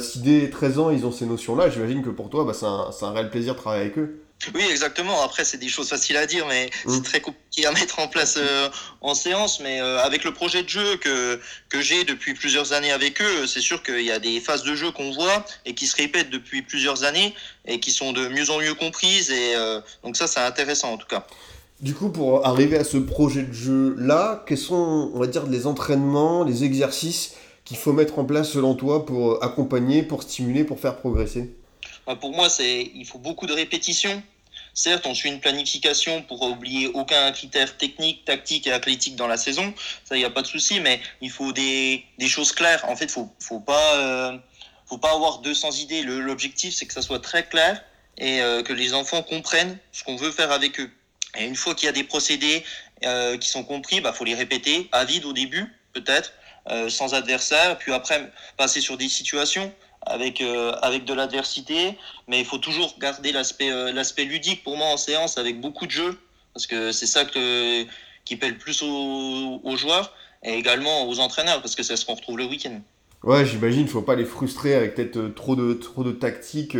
si 0.00 0.20
dès 0.20 0.50
13 0.50 0.78
ans 0.80 0.90
ils 0.90 1.06
ont 1.06 1.12
ces 1.12 1.24
notions-là, 1.24 1.70
j'imagine 1.70 2.02
que 2.02 2.10
pour 2.10 2.28
toi, 2.28 2.44
bah, 2.44 2.52
c'est 2.52 2.66
un, 2.66 2.90
un 3.08 3.12
réel 3.12 3.30
plaisir 3.30 3.54
de 3.54 3.58
travailler 3.58 3.84
avec 3.84 3.98
eux. 3.98 4.20
Oui, 4.54 4.62
exactement. 4.70 5.22
Après, 5.22 5.44
c'est 5.44 5.58
des 5.58 5.68
choses 5.68 5.88
faciles 5.88 6.16
à 6.16 6.26
dire, 6.26 6.46
mais 6.46 6.70
mmh. 6.84 6.90
c'est 6.94 7.02
très 7.02 7.20
compliqué 7.20 7.66
à 7.66 7.72
mettre 7.72 7.98
en 7.98 8.06
place 8.06 8.36
euh, 8.38 8.68
en 9.00 9.14
séance. 9.14 9.60
Mais 9.60 9.80
euh, 9.80 9.98
avec 10.00 10.24
le 10.24 10.32
projet 10.32 10.62
de 10.62 10.68
jeu 10.68 10.96
que, 10.96 11.40
que 11.68 11.80
j'ai 11.80 12.04
depuis 12.04 12.34
plusieurs 12.34 12.72
années 12.72 12.92
avec 12.92 13.20
eux, 13.20 13.46
c'est 13.46 13.60
sûr 13.60 13.82
qu'il 13.82 14.02
y 14.02 14.12
a 14.12 14.20
des 14.20 14.40
phases 14.40 14.62
de 14.62 14.74
jeu 14.74 14.92
qu'on 14.92 15.12
voit 15.12 15.44
et 15.66 15.74
qui 15.74 15.86
se 15.86 15.96
répètent 15.96 16.30
depuis 16.30 16.62
plusieurs 16.62 17.04
années 17.04 17.34
et 17.66 17.80
qui 17.80 17.90
sont 17.90 18.12
de 18.12 18.28
mieux 18.28 18.50
en 18.50 18.58
mieux 18.58 18.74
comprises. 18.74 19.30
Et 19.30 19.56
euh, 19.56 19.80
donc 20.04 20.16
ça, 20.16 20.28
c'est 20.28 20.40
intéressant 20.40 20.92
en 20.92 20.98
tout 20.98 21.08
cas. 21.08 21.26
Du 21.80 21.94
coup, 21.94 22.10
pour 22.10 22.46
arriver 22.46 22.76
à 22.76 22.84
ce 22.84 22.96
projet 22.96 23.42
de 23.42 23.52
jeu-là, 23.52 24.44
quels 24.46 24.58
sont, 24.58 25.10
on 25.14 25.18
va 25.18 25.26
dire, 25.26 25.46
les 25.46 25.66
entraînements, 25.66 26.44
les 26.44 26.64
exercices 26.64 27.34
qu'il 27.64 27.76
faut 27.76 27.92
mettre 27.92 28.18
en 28.18 28.24
place 28.24 28.50
selon 28.50 28.74
toi 28.74 29.04
pour 29.04 29.42
accompagner, 29.44 30.02
pour 30.02 30.22
stimuler, 30.22 30.64
pour 30.64 30.80
faire 30.80 30.96
progresser? 30.96 31.54
Pour 32.16 32.32
moi, 32.32 32.48
c'est 32.48 32.90
il 32.94 33.06
faut 33.06 33.18
beaucoup 33.18 33.46
de 33.46 33.52
répétitions. 33.52 34.22
Certes, 34.74 35.06
on 35.06 35.14
suit 35.14 35.28
une 35.28 35.40
planification 35.40 36.22
pour 36.22 36.40
oublier 36.42 36.86
aucun 36.86 37.32
critère 37.32 37.76
technique, 37.76 38.24
tactique 38.24 38.66
et 38.68 38.72
athlétique 38.72 39.16
dans 39.16 39.26
la 39.26 39.36
saison. 39.36 39.74
Ça, 40.04 40.14
il 40.14 40.20
n'y 40.20 40.24
a 40.24 40.30
pas 40.30 40.42
de 40.42 40.46
souci, 40.46 40.78
mais 40.78 41.00
il 41.20 41.30
faut 41.30 41.52
des, 41.52 42.04
des 42.18 42.28
choses 42.28 42.52
claires. 42.52 42.84
En 42.88 42.94
fait, 42.94 43.10
faut, 43.10 43.28
faut 43.40 43.58
pas, 43.58 43.96
euh, 43.96 44.38
faut 44.86 44.98
pas 44.98 45.12
avoir 45.12 45.38
200 45.40 45.72
idées. 45.72 46.02
L'objectif, 46.02 46.74
c'est 46.74 46.86
que 46.86 46.92
ça 46.92 47.02
soit 47.02 47.18
très 47.18 47.44
clair 47.46 47.82
et 48.18 48.40
euh, 48.40 48.62
que 48.62 48.72
les 48.72 48.94
enfants 48.94 49.24
comprennent 49.24 49.78
ce 49.90 50.04
qu'on 50.04 50.14
veut 50.14 50.30
faire 50.30 50.52
avec 50.52 50.78
eux. 50.78 50.90
Et 51.36 51.44
une 51.44 51.56
fois 51.56 51.74
qu'il 51.74 51.86
y 51.86 51.90
a 51.90 51.92
des 51.92 52.04
procédés 52.04 52.64
euh, 53.04 53.36
qui 53.36 53.48
sont 53.48 53.64
compris, 53.64 54.00
bah, 54.00 54.12
faut 54.12 54.24
les 54.24 54.36
répéter 54.36 54.88
à 54.92 55.04
vide 55.04 55.24
au 55.24 55.32
début, 55.32 55.74
peut-être, 55.92 56.32
sans 56.88 57.14
adversaire, 57.14 57.78
puis 57.78 57.94
après 57.94 58.30
passer 58.58 58.82
sur 58.82 58.98
des 58.98 59.08
situations 59.08 59.72
avec 60.08 60.40
euh, 60.40 60.72
avec 60.82 61.04
de 61.04 61.14
l'adversité, 61.14 61.96
mais 62.26 62.40
il 62.40 62.44
faut 62.44 62.58
toujours 62.58 62.94
garder 62.98 63.32
l'aspect 63.32 63.70
euh, 63.70 63.92
l'aspect 63.92 64.24
ludique 64.24 64.64
pour 64.64 64.76
moi 64.76 64.88
en 64.88 64.96
séance 64.96 65.38
avec 65.38 65.60
beaucoup 65.60 65.86
de 65.86 65.90
jeux 65.90 66.18
parce 66.54 66.66
que 66.66 66.92
c'est 66.92 67.06
ça 67.06 67.24
qui 67.24 68.36
paie 68.36 68.48
le 68.48 68.58
plus 68.58 68.82
aux, 68.82 69.76
joueurs 69.76 70.12
et 70.42 70.54
également 70.54 71.08
aux 71.08 71.20
entraîneurs 71.20 71.60
parce 71.60 71.76
que 71.76 71.82
c'est 71.82 71.96
ce 71.96 72.04
qu'on 72.04 72.14
retrouve 72.14 72.38
le 72.38 72.46
week-end. 72.46 72.80
Ouais, 73.22 73.44
j'imagine, 73.44 73.86
faut 73.86 74.02
pas 74.02 74.16
les 74.16 74.24
frustrer 74.24 74.74
avec 74.74 74.94
peut-être 74.94 75.34
trop 75.34 75.54
de 75.54 75.74
trop 75.74 76.02
de 76.02 76.12
tactiques, 76.12 76.76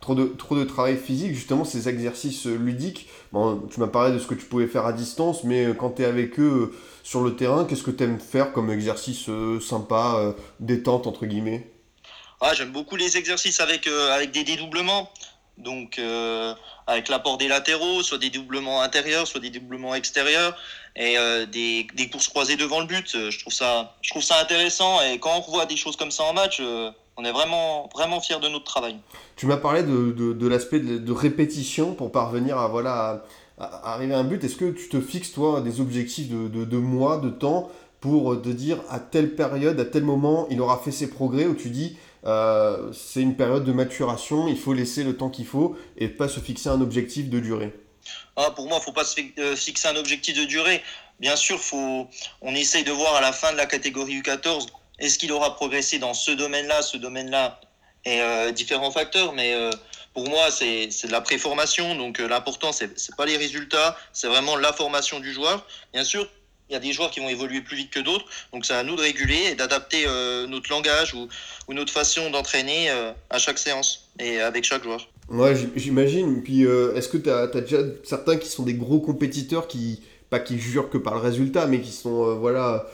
trop 0.00 0.14
de, 0.14 0.24
trop 0.24 0.56
de 0.56 0.64
travail 0.64 0.96
physique, 0.96 1.34
justement 1.34 1.64
ces 1.64 1.88
exercices 1.88 2.46
ludiques. 2.46 3.08
Bon, 3.32 3.62
tu 3.70 3.80
m'as 3.80 3.88
parlé 3.88 4.14
de 4.14 4.18
ce 4.18 4.26
que 4.26 4.34
tu 4.34 4.46
pouvais 4.46 4.66
faire 4.66 4.86
à 4.86 4.92
distance, 4.92 5.44
mais 5.44 5.68
quand 5.78 5.90
tu 5.90 6.02
es 6.02 6.04
avec 6.04 6.38
eux 6.38 6.72
sur 7.02 7.22
le 7.22 7.34
terrain, 7.34 7.64
qu'est-ce 7.64 7.82
que 7.82 7.90
tu 7.90 8.04
aimes 8.04 8.20
faire 8.20 8.52
comme 8.52 8.70
exercice 8.70 9.28
sympa, 9.60 10.34
détente 10.60 11.06
entre 11.06 11.26
guillemets? 11.26 11.68
Ah, 12.40 12.54
J'aime 12.54 12.72
beaucoup 12.72 12.96
les 12.96 13.16
exercices 13.16 13.60
avec, 13.60 13.86
avec 13.86 14.30
des 14.30 14.44
dédoublements. 14.44 15.10
Donc, 15.58 15.98
euh, 15.98 16.54
avec 16.86 17.08
l'apport 17.08 17.38
des 17.38 17.48
latéraux, 17.48 18.02
soit 18.02 18.18
des 18.18 18.30
doublements 18.30 18.82
intérieurs, 18.82 19.26
soit 19.26 19.40
des 19.40 19.50
doublements 19.50 19.94
extérieurs, 19.94 20.56
et 20.96 21.16
euh, 21.16 21.46
des, 21.46 21.86
des, 21.94 22.08
courses 22.10 22.28
croisées 22.28 22.56
devant 22.56 22.80
le 22.80 22.86
but. 22.86 23.14
Euh, 23.14 23.30
je 23.30 23.38
trouve 23.38 23.52
ça, 23.52 23.94
je 24.02 24.10
trouve 24.10 24.22
ça 24.22 24.38
intéressant. 24.40 25.00
Et 25.02 25.18
quand 25.18 25.34
on 25.36 25.40
revoit 25.40 25.66
des 25.66 25.76
choses 25.76 25.96
comme 25.96 26.10
ça 26.10 26.24
en 26.24 26.34
match, 26.34 26.60
on 27.16 27.24
est 27.24 27.32
vraiment, 27.32 27.88
vraiment 27.94 28.20
fiers 28.20 28.38
de 28.40 28.48
notre 28.48 28.64
travail. 28.64 28.96
Tu 29.36 29.46
m'as 29.46 29.56
parlé 29.56 29.82
de, 29.82 30.12
de, 30.12 30.46
l'aspect 30.48 30.80
de, 30.80 31.12
répétition 31.12 31.94
pour 31.94 32.12
parvenir 32.12 32.58
à, 32.58 32.68
voilà, 32.68 33.24
à, 33.58 33.92
arriver 33.92 34.12
à 34.12 34.18
un 34.18 34.24
but. 34.24 34.44
Est-ce 34.44 34.56
que 34.56 34.70
tu 34.70 34.90
te 34.90 35.00
fixes, 35.00 35.32
toi, 35.32 35.62
des 35.62 35.80
objectifs 35.80 36.28
de, 36.28 36.76
mois, 36.76 37.16
de 37.16 37.30
temps, 37.30 37.70
pour 38.00 38.40
te 38.42 38.50
dire 38.50 38.78
à 38.90 39.00
telle 39.00 39.34
période, 39.34 39.80
à 39.80 39.86
tel 39.86 40.04
moment, 40.04 40.46
il 40.50 40.60
aura 40.60 40.78
fait 40.78 40.92
ses 40.92 41.08
progrès, 41.08 41.46
où 41.46 41.54
tu 41.54 41.70
dis 41.70 41.96
euh, 42.26 42.92
c'est 42.92 43.22
une 43.22 43.36
période 43.36 43.64
de 43.64 43.72
maturation, 43.72 44.48
il 44.48 44.58
faut 44.58 44.72
laisser 44.72 45.04
le 45.04 45.16
temps 45.16 45.30
qu'il 45.30 45.46
faut 45.46 45.76
et 45.96 46.08
pas 46.08 46.28
se 46.28 46.40
fixer 46.40 46.68
un 46.68 46.80
objectif 46.80 47.30
de 47.30 47.38
durée. 47.38 47.72
Ah, 48.36 48.50
pour 48.50 48.66
moi, 48.66 48.78
il 48.78 48.80
ne 48.80 48.84
faut 48.84 48.92
pas 48.92 49.04
se 49.04 49.20
euh, 49.38 49.54
fixer 49.54 49.88
un 49.88 49.96
objectif 49.96 50.36
de 50.36 50.44
durée. 50.44 50.82
Bien 51.20 51.36
sûr, 51.36 51.60
faut, 51.60 52.08
on 52.42 52.54
essaye 52.54 52.84
de 52.84 52.90
voir 52.90 53.14
à 53.14 53.20
la 53.20 53.32
fin 53.32 53.52
de 53.52 53.56
la 53.56 53.66
catégorie 53.66 54.20
U14, 54.20 54.66
est-ce 54.98 55.18
qu'il 55.18 55.32
aura 55.32 55.54
progressé 55.54 55.98
dans 55.98 56.14
ce 56.14 56.32
domaine-là, 56.32 56.82
ce 56.82 56.96
domaine-là, 56.96 57.60
et 58.04 58.20
euh, 58.20 58.50
différents 58.50 58.90
facteurs, 58.90 59.32
mais 59.32 59.54
pour 60.12 60.28
moi, 60.28 60.50
c'est 60.50 60.88
de 60.88 61.12
la 61.12 61.20
préformation, 61.20 61.94
donc 61.94 62.18
l'important, 62.18 62.72
ce 62.72 62.84
n'est 62.84 62.90
pas 63.16 63.26
les 63.26 63.36
résultats, 63.36 63.96
c'est 64.12 64.28
vraiment 64.28 64.56
la 64.56 64.72
formation 64.72 65.20
du 65.20 65.32
joueur. 65.32 65.66
Bien 65.92 66.04
sûr, 66.04 66.28
il 66.68 66.72
y 66.72 66.76
a 66.76 66.80
des 66.80 66.92
joueurs 66.92 67.10
qui 67.10 67.20
vont 67.20 67.28
évoluer 67.28 67.60
plus 67.60 67.76
vite 67.76 67.90
que 67.90 68.00
d'autres. 68.00 68.26
Donc 68.52 68.64
c'est 68.66 68.74
à 68.74 68.82
nous 68.82 68.96
de 68.96 69.00
réguler 69.00 69.50
et 69.52 69.54
d'adapter 69.54 70.04
euh, 70.06 70.46
notre 70.46 70.70
langage 70.70 71.14
ou, 71.14 71.28
notre 71.72 71.92
façon 71.92 72.30
d'entraîner 72.30 72.90
euh, 72.90 73.12
à 73.30 73.38
chaque 73.38 73.58
séance 73.58 74.10
et 74.18 74.40
avec 74.40 74.64
chaque 74.64 74.82
joueur. 74.82 75.08
Ouais, 75.28 75.54
j'imagine. 75.76 76.42
Puis 76.42 76.64
euh, 76.64 76.94
est-ce 76.94 77.08
que 77.08 77.18
tu 77.18 77.30
as, 77.30 77.46
déjà 77.46 77.78
certains 78.04 78.36
qui 78.36 78.48
sont 78.48 78.64
des 78.64 78.74
gros 78.74 79.00
compétiteurs 79.00 79.68
qui, 79.68 80.02
pas 80.30 80.40
qui 80.40 80.58
jurent 80.58 80.90
que 80.90 80.98
par 80.98 81.14
le 81.14 81.20
résultat, 81.20 81.66
mais 81.66 81.80
qui 81.80 81.92
sont, 81.92 82.36
voilà, 82.36 82.86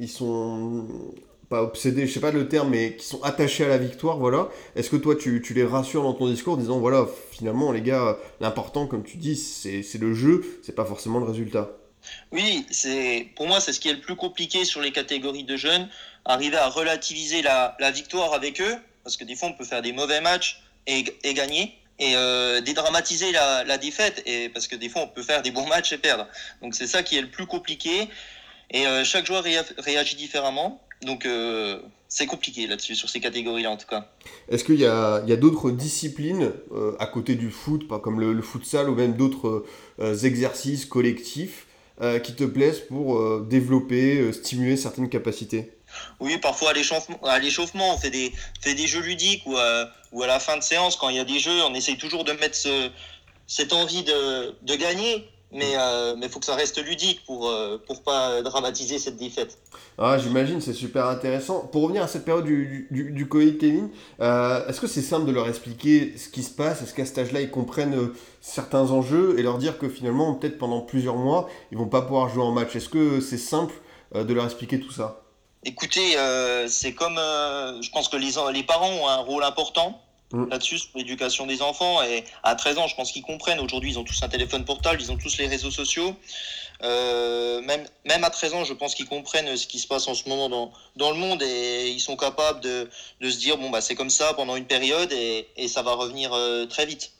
ils 0.00 0.08
sont 0.08 0.86
pas 1.48 1.62
obsédés, 1.62 2.06
je 2.06 2.14
sais 2.14 2.20
pas 2.20 2.30
le 2.30 2.48
terme, 2.48 2.70
mais 2.70 2.96
qui 2.96 3.04
sont 3.04 3.22
attachés 3.22 3.64
à 3.64 3.68
la 3.68 3.76
victoire, 3.76 4.16
voilà. 4.16 4.48
Est-ce 4.74 4.88
que 4.88 4.96
toi, 4.96 5.14
tu, 5.14 5.42
tu, 5.42 5.52
les 5.52 5.64
rassures 5.64 6.02
dans 6.02 6.14
ton 6.14 6.26
discours 6.26 6.54
en 6.54 6.56
disant, 6.56 6.78
voilà, 6.78 7.06
finalement, 7.30 7.72
les 7.72 7.82
gars, 7.82 8.16
l'important, 8.40 8.86
comme 8.86 9.02
tu 9.02 9.18
dis, 9.18 9.36
c'est 9.36 9.98
le 9.98 10.14
jeu, 10.14 10.42
c'est 10.62 10.74
pas 10.74 10.86
forcément 10.86 11.18
le 11.18 11.26
résultat? 11.26 11.76
Oui, 12.32 12.66
c'est 12.70 13.28
pour 13.36 13.46
moi 13.46 13.60
c'est 13.60 13.72
ce 13.72 13.80
qui 13.80 13.88
est 13.88 13.94
le 13.94 14.00
plus 14.00 14.16
compliqué 14.16 14.64
sur 14.64 14.80
les 14.80 14.90
catégories 14.90 15.44
de 15.44 15.56
jeunes, 15.56 15.88
arriver 16.24 16.56
à 16.56 16.68
relativiser 16.68 17.42
la, 17.42 17.76
victoire 17.92 18.32
avec 18.32 18.60
eux, 18.60 18.76
parce 19.04 19.16
que 19.16 19.24
des 19.24 19.36
fois 19.36 19.48
on 19.48 19.52
peut 19.52 19.64
faire 19.64 19.82
des 19.82 19.92
mauvais 19.92 20.20
matchs 20.20 20.62
et, 20.86 21.04
gagner, 21.34 21.76
et 21.98 22.16
euh, 22.16 22.60
dédramatiser 22.60 23.32
la, 23.32 23.78
défaite, 23.78 24.22
et 24.26 24.48
parce 24.48 24.66
que 24.66 24.76
des 24.76 24.88
fois 24.88 25.02
on 25.02 25.08
peut 25.08 25.22
faire 25.22 25.42
des 25.42 25.50
bons 25.50 25.66
matchs 25.66 25.92
et 25.92 25.98
perdre. 25.98 26.26
Donc 26.62 26.74
c'est 26.74 26.86
ça 26.86 27.02
qui 27.02 27.16
est 27.16 27.22
le 27.22 27.30
plus 27.30 27.46
compliqué, 27.46 28.08
et 28.70 28.86
euh, 28.86 29.04
chaque 29.04 29.26
joueur 29.26 29.44
réagit 29.78 30.16
différemment, 30.16 30.80
donc 31.02 31.26
euh, 31.26 31.80
c'est 32.08 32.26
compliqué 32.26 32.66
là-dessus, 32.66 32.94
sur 32.94 33.10
ces 33.10 33.20
catégories-là 33.20 33.70
en 33.70 33.76
tout 33.76 33.88
cas. 33.88 34.08
Est-ce 34.48 34.64
qu'il 34.64 34.80
y 34.80 34.86
a, 34.86 35.20
d'autres 35.36 35.70
disciplines 35.70 36.52
à 36.98 37.06
côté 37.06 37.34
du 37.34 37.50
foot, 37.50 37.86
comme 38.00 38.20
le, 38.20 38.32
le 38.32 38.42
futsal 38.42 38.88
ou 38.88 38.94
même 38.94 39.16
d'autres 39.16 39.66
exercices 40.24 40.86
collectifs 40.86 41.66
euh, 42.02 42.18
qui 42.18 42.34
te 42.34 42.44
plaisent 42.44 42.80
pour 42.80 43.16
euh, 43.16 43.46
développer, 43.48 44.18
euh, 44.18 44.32
stimuler 44.32 44.76
certaines 44.76 45.08
capacités. 45.08 45.72
Oui, 46.20 46.36
parfois 46.38 46.70
à 46.70 47.38
l'échauffement, 47.38 47.94
on 47.94 47.98
fait 47.98 48.10
des, 48.10 48.32
fait 48.60 48.74
des 48.74 48.86
jeux 48.86 49.02
ludiques 49.02 49.44
ou, 49.46 49.56
ou 50.12 50.22
à 50.22 50.26
la 50.26 50.40
fin 50.40 50.56
de 50.56 50.62
séance, 50.62 50.96
quand 50.96 51.10
il 51.10 51.16
y 51.16 51.20
a 51.20 51.24
des 51.24 51.38
jeux, 51.38 51.62
on 51.64 51.74
essaye 51.74 51.98
toujours 51.98 52.24
de 52.24 52.32
mettre 52.32 52.56
ce, 52.56 52.90
cette 53.46 53.74
envie 53.74 54.02
de, 54.02 54.56
de 54.62 54.74
gagner 54.74 55.28
mais 55.52 55.72
il 55.72 55.76
euh, 55.76 56.28
faut 56.28 56.40
que 56.40 56.46
ça 56.46 56.54
reste 56.54 56.82
ludique 56.82 57.24
pour 57.26 57.50
ne 57.50 57.76
pour 57.76 58.02
pas 58.02 58.40
dramatiser 58.42 58.98
cette 58.98 59.16
défaite. 59.16 59.58
Ah, 59.98 60.16
J'imagine, 60.18 60.60
c'est 60.60 60.72
super 60.72 61.06
intéressant. 61.06 61.60
Pour 61.60 61.82
revenir 61.82 62.02
à 62.02 62.08
cette 62.08 62.24
période 62.24 62.44
du, 62.44 62.88
du, 62.90 63.10
du 63.10 63.28
Covid, 63.28 63.58
Kevin, 63.58 63.90
euh, 64.20 64.66
est-ce 64.66 64.80
que 64.80 64.86
c'est 64.86 65.02
simple 65.02 65.26
de 65.26 65.32
leur 65.32 65.48
expliquer 65.48 66.16
ce 66.16 66.28
qui 66.28 66.42
se 66.42 66.50
passe? 66.50 66.82
Est-ce 66.82 66.94
qu'à 66.94 67.04
cet 67.04 67.18
âge-là, 67.18 67.42
ils 67.42 67.50
comprennent 67.50 67.94
euh, 67.94 68.14
certains 68.40 68.90
enjeux 68.90 69.38
et 69.38 69.42
leur 69.42 69.58
dire 69.58 69.78
que 69.78 69.88
finalement, 69.88 70.34
peut-être 70.34 70.58
pendant 70.58 70.80
plusieurs 70.80 71.16
mois, 71.16 71.48
ils 71.70 71.78
vont 71.78 71.88
pas 71.88 72.02
pouvoir 72.02 72.30
jouer 72.30 72.42
en 72.42 72.52
match? 72.52 72.74
Est-ce 72.74 72.88
que 72.88 73.20
c'est 73.20 73.38
simple 73.38 73.74
de 74.14 74.34
leur 74.34 74.44
expliquer 74.44 74.78
tout 74.80 74.90
ça? 74.92 75.22
Écoutez, 75.64 76.16
c'est 76.66 76.92
comme, 76.92 77.14
je 77.16 77.90
pense 77.90 78.08
que 78.08 78.16
les, 78.16 78.32
les 78.52 78.62
parents 78.62 78.90
ont 78.90 79.08
un 79.08 79.18
rôle 79.18 79.44
important 79.44 80.00
Mm. 80.32 80.48
là-dessus 80.48 80.78
sur 80.78 80.90
l'éducation 80.94 81.46
des 81.46 81.62
enfants. 81.62 82.02
Et 82.02 82.24
à 82.42 82.54
13 82.54 82.78
ans, 82.78 82.86
je 82.86 82.96
pense 82.96 83.12
qu'ils 83.12 83.22
comprennent. 83.22 83.60
Aujourd'hui, 83.60 83.90
ils 83.90 83.98
ont 83.98 84.04
tous 84.04 84.22
un 84.22 84.28
téléphone 84.28 84.64
portable, 84.64 85.00
ils 85.00 85.12
ont 85.12 85.16
tous 85.16 85.38
les 85.38 85.46
réseaux 85.46 85.70
sociaux. 85.70 86.14
Euh, 86.82 87.60
même, 87.62 87.84
même 88.06 88.24
à 88.24 88.30
13 88.30 88.54
ans, 88.54 88.64
je 88.64 88.74
pense 88.74 88.94
qu'ils 88.94 89.06
comprennent 89.06 89.56
ce 89.56 89.66
qui 89.66 89.78
se 89.78 89.86
passe 89.86 90.08
en 90.08 90.14
ce 90.14 90.28
moment 90.28 90.48
dans, 90.48 90.72
dans 90.96 91.10
le 91.10 91.16
monde 91.16 91.42
et 91.42 91.90
ils 91.90 92.00
sont 92.00 92.16
capables 92.16 92.60
de, 92.60 92.88
de 93.20 93.30
se 93.30 93.38
dire 93.38 93.56
bon, 93.56 93.70
bah, 93.70 93.80
c'est 93.80 93.94
comme 93.94 94.10
ça 94.10 94.32
pendant 94.34 94.56
une 94.56 94.64
période 94.64 95.12
et, 95.12 95.46
et 95.56 95.68
ça 95.68 95.82
va 95.82 95.92
revenir 95.92 96.32
euh, 96.32 96.66
très 96.66 96.86
vite. 96.86 97.12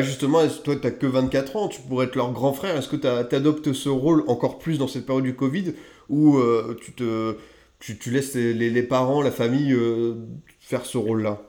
justement, 0.00 0.40
toi, 0.64 0.74
tu 0.74 0.82
n'as 0.82 0.90
que 0.90 1.06
24 1.06 1.56
ans, 1.56 1.68
tu 1.68 1.80
pourrais 1.82 2.06
être 2.06 2.16
leur 2.16 2.32
grand 2.32 2.52
frère? 2.52 2.76
Est-ce 2.76 2.88
que 2.88 2.96
tu 2.96 3.06
adoptes 3.06 3.72
ce 3.72 3.88
rôle 3.88 4.24
encore 4.26 4.58
plus 4.58 4.78
dans 4.78 4.88
cette 4.88 5.06
période 5.06 5.24
du 5.24 5.36
Covid 5.36 5.74
ou 6.08 6.38
euh, 6.38 6.76
tu, 6.82 6.92
te, 6.92 7.36
tu, 7.78 7.98
tu 7.98 8.10
laisses 8.10 8.34
les, 8.34 8.54
les, 8.54 8.82
parents, 8.82 9.22
la 9.22 9.30
famille 9.30 9.76
faire 10.58 10.84
ce 10.84 10.98
rôle-là? 10.98 11.42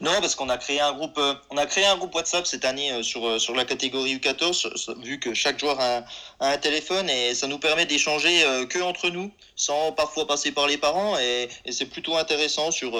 Non, 0.00 0.20
parce 0.20 0.34
qu'on 0.34 0.48
a 0.48 0.58
créé 0.58 0.80
un 0.80 0.92
groupe, 0.92 1.16
euh, 1.18 1.34
on 1.50 1.56
a 1.56 1.66
créé 1.66 1.86
un 1.86 1.96
groupe 1.96 2.14
WhatsApp 2.14 2.46
cette 2.46 2.64
année 2.64 2.92
euh, 2.92 3.02
sur, 3.02 3.26
euh, 3.26 3.38
sur 3.38 3.54
la 3.54 3.64
catégorie 3.64 4.16
U14, 4.16 5.00
vu 5.02 5.18
que 5.18 5.32
chaque 5.34 5.58
joueur 5.58 5.80
a, 5.80 6.04
un 6.40 6.58
téléphone 6.58 7.08
et 7.08 7.34
ça 7.34 7.46
nous 7.46 7.58
permet 7.58 7.86
d'échanger 7.86 8.44
que 8.68 8.80
entre 8.80 9.08
nous, 9.08 9.30
sans 9.56 9.92
parfois 9.92 10.26
passer 10.26 10.52
par 10.52 10.66
les 10.66 10.76
parents 10.76 11.18
et, 11.18 11.48
c'est 11.70 11.86
plutôt 11.86 12.16
intéressant 12.16 12.70
sur, 12.70 12.98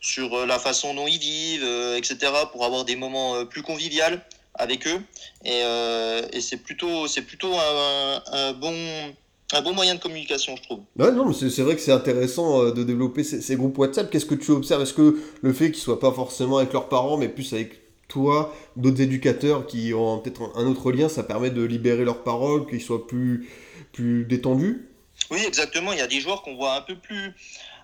sur 0.00 0.46
la 0.46 0.58
façon 0.58 0.92
dont 0.92 1.06
ils 1.06 1.18
vivent, 1.18 1.96
etc., 1.96 2.32
pour 2.52 2.64
avoir 2.64 2.84
des 2.84 2.96
moments 2.96 3.46
plus 3.46 3.62
conviviaux 3.62 4.18
avec 4.54 4.86
eux 4.86 5.00
et, 5.44 6.40
c'est 6.40 6.58
plutôt, 6.58 7.08
c'est 7.08 7.22
plutôt 7.22 7.54
un 7.56 8.52
bon 8.52 9.14
un 9.52 9.62
bon 9.62 9.74
moyen 9.74 9.94
de 9.94 10.00
communication, 10.00 10.56
je 10.56 10.62
trouve. 10.62 10.80
Ouais, 10.98 11.12
non, 11.12 11.32
c'est 11.32 11.62
vrai 11.62 11.76
que 11.76 11.80
c'est 11.80 11.92
intéressant 11.92 12.62
euh, 12.62 12.72
de 12.72 12.82
développer 12.82 13.22
ces, 13.22 13.56
groupes 13.56 13.78
WhatsApp. 13.78 14.10
Qu'est-ce 14.10 14.26
que 14.26 14.34
tu 14.34 14.50
observes? 14.50 14.82
Est-ce 14.82 14.94
que 14.94 15.20
le 15.40 15.52
fait 15.52 15.70
qu'ils 15.70 15.82
soient 15.82 16.00
pas 16.00 16.12
forcément 16.12 16.58
avec 16.58 16.72
leurs 16.72 16.88
parents, 16.88 17.16
mais 17.16 17.28
plus 17.28 17.52
avec 17.52 17.80
toi, 18.08 18.54
d'autres 18.76 19.00
éducateurs 19.00 19.66
qui 19.66 19.94
ont 19.94 20.18
peut-être 20.18 20.50
un 20.56 20.66
autre 20.66 20.90
lien, 20.92 21.08
ça 21.08 21.22
permet 21.22 21.50
de 21.50 21.62
libérer 21.62 22.04
leurs 22.04 22.22
paroles, 22.22 22.66
qu'ils 22.66 22.82
soient 22.82 23.06
plus, 23.06 23.48
plus 23.92 24.24
détendus? 24.24 24.88
Oui, 25.30 25.40
exactement. 25.46 25.92
Il 25.92 25.98
y 25.98 26.02
a 26.02 26.06
des 26.06 26.20
joueurs 26.20 26.42
qu'on 26.42 26.56
voit 26.56 26.74
un 26.74 26.82
peu 26.82 26.96
plus 26.96 27.32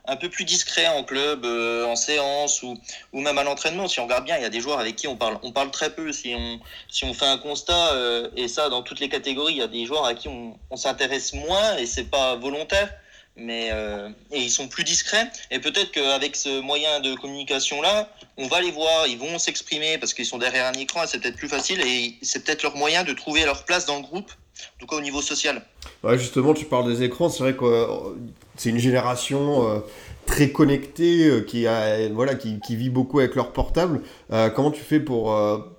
un 0.05 0.17
peu 0.17 0.29
plus 0.29 0.45
discret 0.45 0.87
en 0.89 1.05
club, 1.05 1.45
euh, 1.45 1.87
en 1.87 1.97
séance 1.97 2.63
ou, 2.63 2.77
ou 3.13 3.21
même 3.21 3.39
à 3.39 3.45
l'entraînement. 3.45 3.89
Si 3.89 4.01
on 4.01 4.05
regarde 4.05 4.25
bien, 4.25 4.37
il 4.37 4.43
y 4.43 4.47
a 4.47 4.51
des 4.51 4.61
joueurs 4.61 4.81
avec 4.81 4.97
qui 4.97 5.07
on 5.07 5.17
parle, 5.17 5.39
on 5.43 5.53
parle 5.53 5.71
très 5.71 5.95
peu. 5.95 6.13
Si 6.13 6.35
on, 6.37 6.61
si 6.89 7.05
on 7.05 7.15
fait 7.15 7.27
un 7.27 7.39
constat, 7.39 7.93
euh, 7.93 8.29
et 8.37 8.49
ça 8.49 8.69
dans 8.69 8.83
toutes 8.83 9.01
les 9.01 9.09
catégories, 9.09 9.55
il 9.55 9.59
y 9.59 9.63
a 9.63 9.69
des 9.69 9.87
joueurs 9.87 10.05
à 10.05 10.15
qui 10.15 10.29
on, 10.29 10.59
on 10.71 10.77
s'intéresse 10.77 11.33
moins 11.35 11.77
et 11.77 11.87
c'est 11.87 12.11
pas 12.11 12.35
volontaire. 12.37 12.93
Mais 13.35 13.71
euh, 13.73 14.11
et 14.31 14.41
ils 14.41 14.51
sont 14.51 14.69
plus 14.69 14.85
discrets 14.85 15.27
et 15.51 15.59
peut-être 15.59 15.91
qu'avec 15.91 16.37
ce 16.37 16.61
moyen 16.61 17.01
de 17.01 17.15
communication 17.15 17.81
là, 17.81 18.11
on 18.37 18.47
va 18.47 18.61
les 18.61 18.71
voir, 18.71 19.07
ils 19.07 19.17
vont 19.17 19.39
s'exprimer 19.39 19.97
parce 19.97 20.13
qu'ils 20.13 20.27
sont 20.27 20.37
derrière 20.37 20.67
un 20.67 20.75
écran, 20.75 21.05
c'est 21.07 21.19
peut-être 21.19 21.39
plus 21.39 21.49
facile 21.49 21.81
et 21.81 22.19
c'est 22.21 22.45
peut-être 22.45 22.63
leur 22.63 22.77
moyen 22.77 23.05
de 23.05 23.15
trouver 23.15 23.47
leur 23.47 23.65
place 23.65 23.87
dans 23.87 23.97
le 23.97 24.03
groupe, 24.03 24.31
en 24.31 24.81
tout 24.81 24.87
cas 24.87 24.97
au 24.97 25.01
niveau 25.01 25.23
social. 25.23 25.63
Justement, 26.11 26.53
tu 26.53 26.67
parles 26.67 26.95
des 26.95 27.05
écrans, 27.05 27.31
c'est 27.31 27.43
vrai 27.43 27.57
que 27.57 28.15
c'est 28.57 28.71
une 28.71 28.79
génération 28.79 29.69
euh, 29.69 29.79
très 30.27 30.51
connectée 30.51 31.27
euh, 31.27 31.41
qui, 31.41 31.67
a, 31.67 32.09
voilà, 32.11 32.35
qui, 32.35 32.77
vit 32.77 32.91
beaucoup 32.91 33.19
avec 33.19 33.35
leur 33.35 33.53
portable. 33.53 34.01
Euh, 34.33 34.51
comment 34.51 34.71
tu 34.71 34.83
fais 34.83 35.01
pour, 35.01 35.31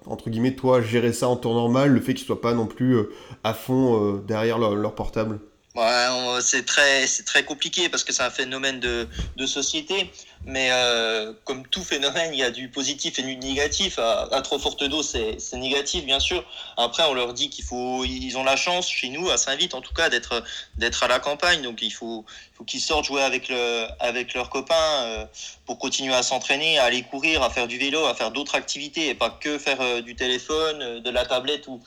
entre 0.05 0.29
guillemets, 0.29 0.55
toi, 0.55 0.81
gérer 0.81 1.13
ça 1.13 1.27
en 1.27 1.35
temps 1.35 1.53
normal, 1.53 1.91
le 1.91 1.99
fait 1.99 2.13
qu'ils 2.13 2.25
soient 2.25 2.41
pas 2.41 2.53
non 2.53 2.67
plus 2.67 2.97
à 3.43 3.53
fond 3.53 4.21
derrière 4.27 4.57
leur, 4.57 4.95
portable? 4.95 5.39
Ouais, 5.75 6.39
c'est 6.41 6.65
très, 6.65 7.07
c'est 7.07 7.23
très 7.23 7.43
compliqué 7.43 7.89
parce 7.89 8.03
que 8.03 8.13
c'est 8.13 8.21
un 8.21 8.29
phénomène 8.29 8.79
de, 8.79 9.07
de 9.37 9.45
société. 9.47 10.11
Mais 10.45 10.69
euh, 10.71 11.33
comme 11.45 11.65
tout 11.67 11.83
phénomène, 11.83 12.31
il 12.33 12.39
y 12.39 12.43
a 12.43 12.51
du 12.51 12.69
positif 12.69 13.17
et 13.17 13.23
du 13.23 13.35
négatif. 13.37 13.97
À, 13.97 14.41
trop 14.43 14.59
forte 14.59 14.83
dose, 14.83 15.09
c'est, 15.09 15.39
c'est 15.39 15.57
négatif, 15.57 16.05
bien 16.05 16.19
sûr. 16.19 16.45
Après, 16.77 17.03
on 17.03 17.15
leur 17.15 17.33
dit 17.33 17.49
qu'il 17.49 17.63
faut, 17.63 18.03
ils 18.03 18.37
ont 18.37 18.43
la 18.43 18.55
chance 18.55 18.87
chez 18.87 19.09
nous, 19.09 19.31
à 19.31 19.37
Saint-Vite 19.37 19.73
en 19.73 19.81
tout 19.81 19.93
cas, 19.93 20.09
d'être, 20.09 20.43
d'être 20.77 21.01
à 21.01 21.07
la 21.07 21.19
campagne. 21.19 21.63
Donc 21.63 21.81
il 21.81 21.91
faut, 21.91 22.23
faut 22.53 22.65
qu'ils 22.65 22.81
sortent 22.81 23.05
jouer 23.05 23.23
avec 23.23 23.49
le, 23.49 23.87
avec 23.99 24.35
leurs 24.35 24.51
copains 24.51 25.03
euh, 25.03 25.25
pour 25.65 25.79
continuer 25.79 26.13
à 26.13 26.21
s'entraîner, 26.21 26.77
à 26.77 26.83
aller 26.83 27.01
courir, 27.01 27.41
à 27.41 27.49
faire 27.49 27.67
du 27.67 27.79
vélo, 27.79 28.05
à 28.05 28.13
faire 28.13 28.29
d'autres 28.29 28.55
activités 28.55 29.07
et 29.07 29.15
pas 29.15 29.31
que 29.31 29.57
faire 29.57 29.81
euh, 29.81 30.01
du 30.01 30.15
téléphone, 30.15 30.81
euh, 30.81 30.99
de 30.99 31.09
la 31.09 31.25
tablette 31.25 31.67
ou, 31.67 31.81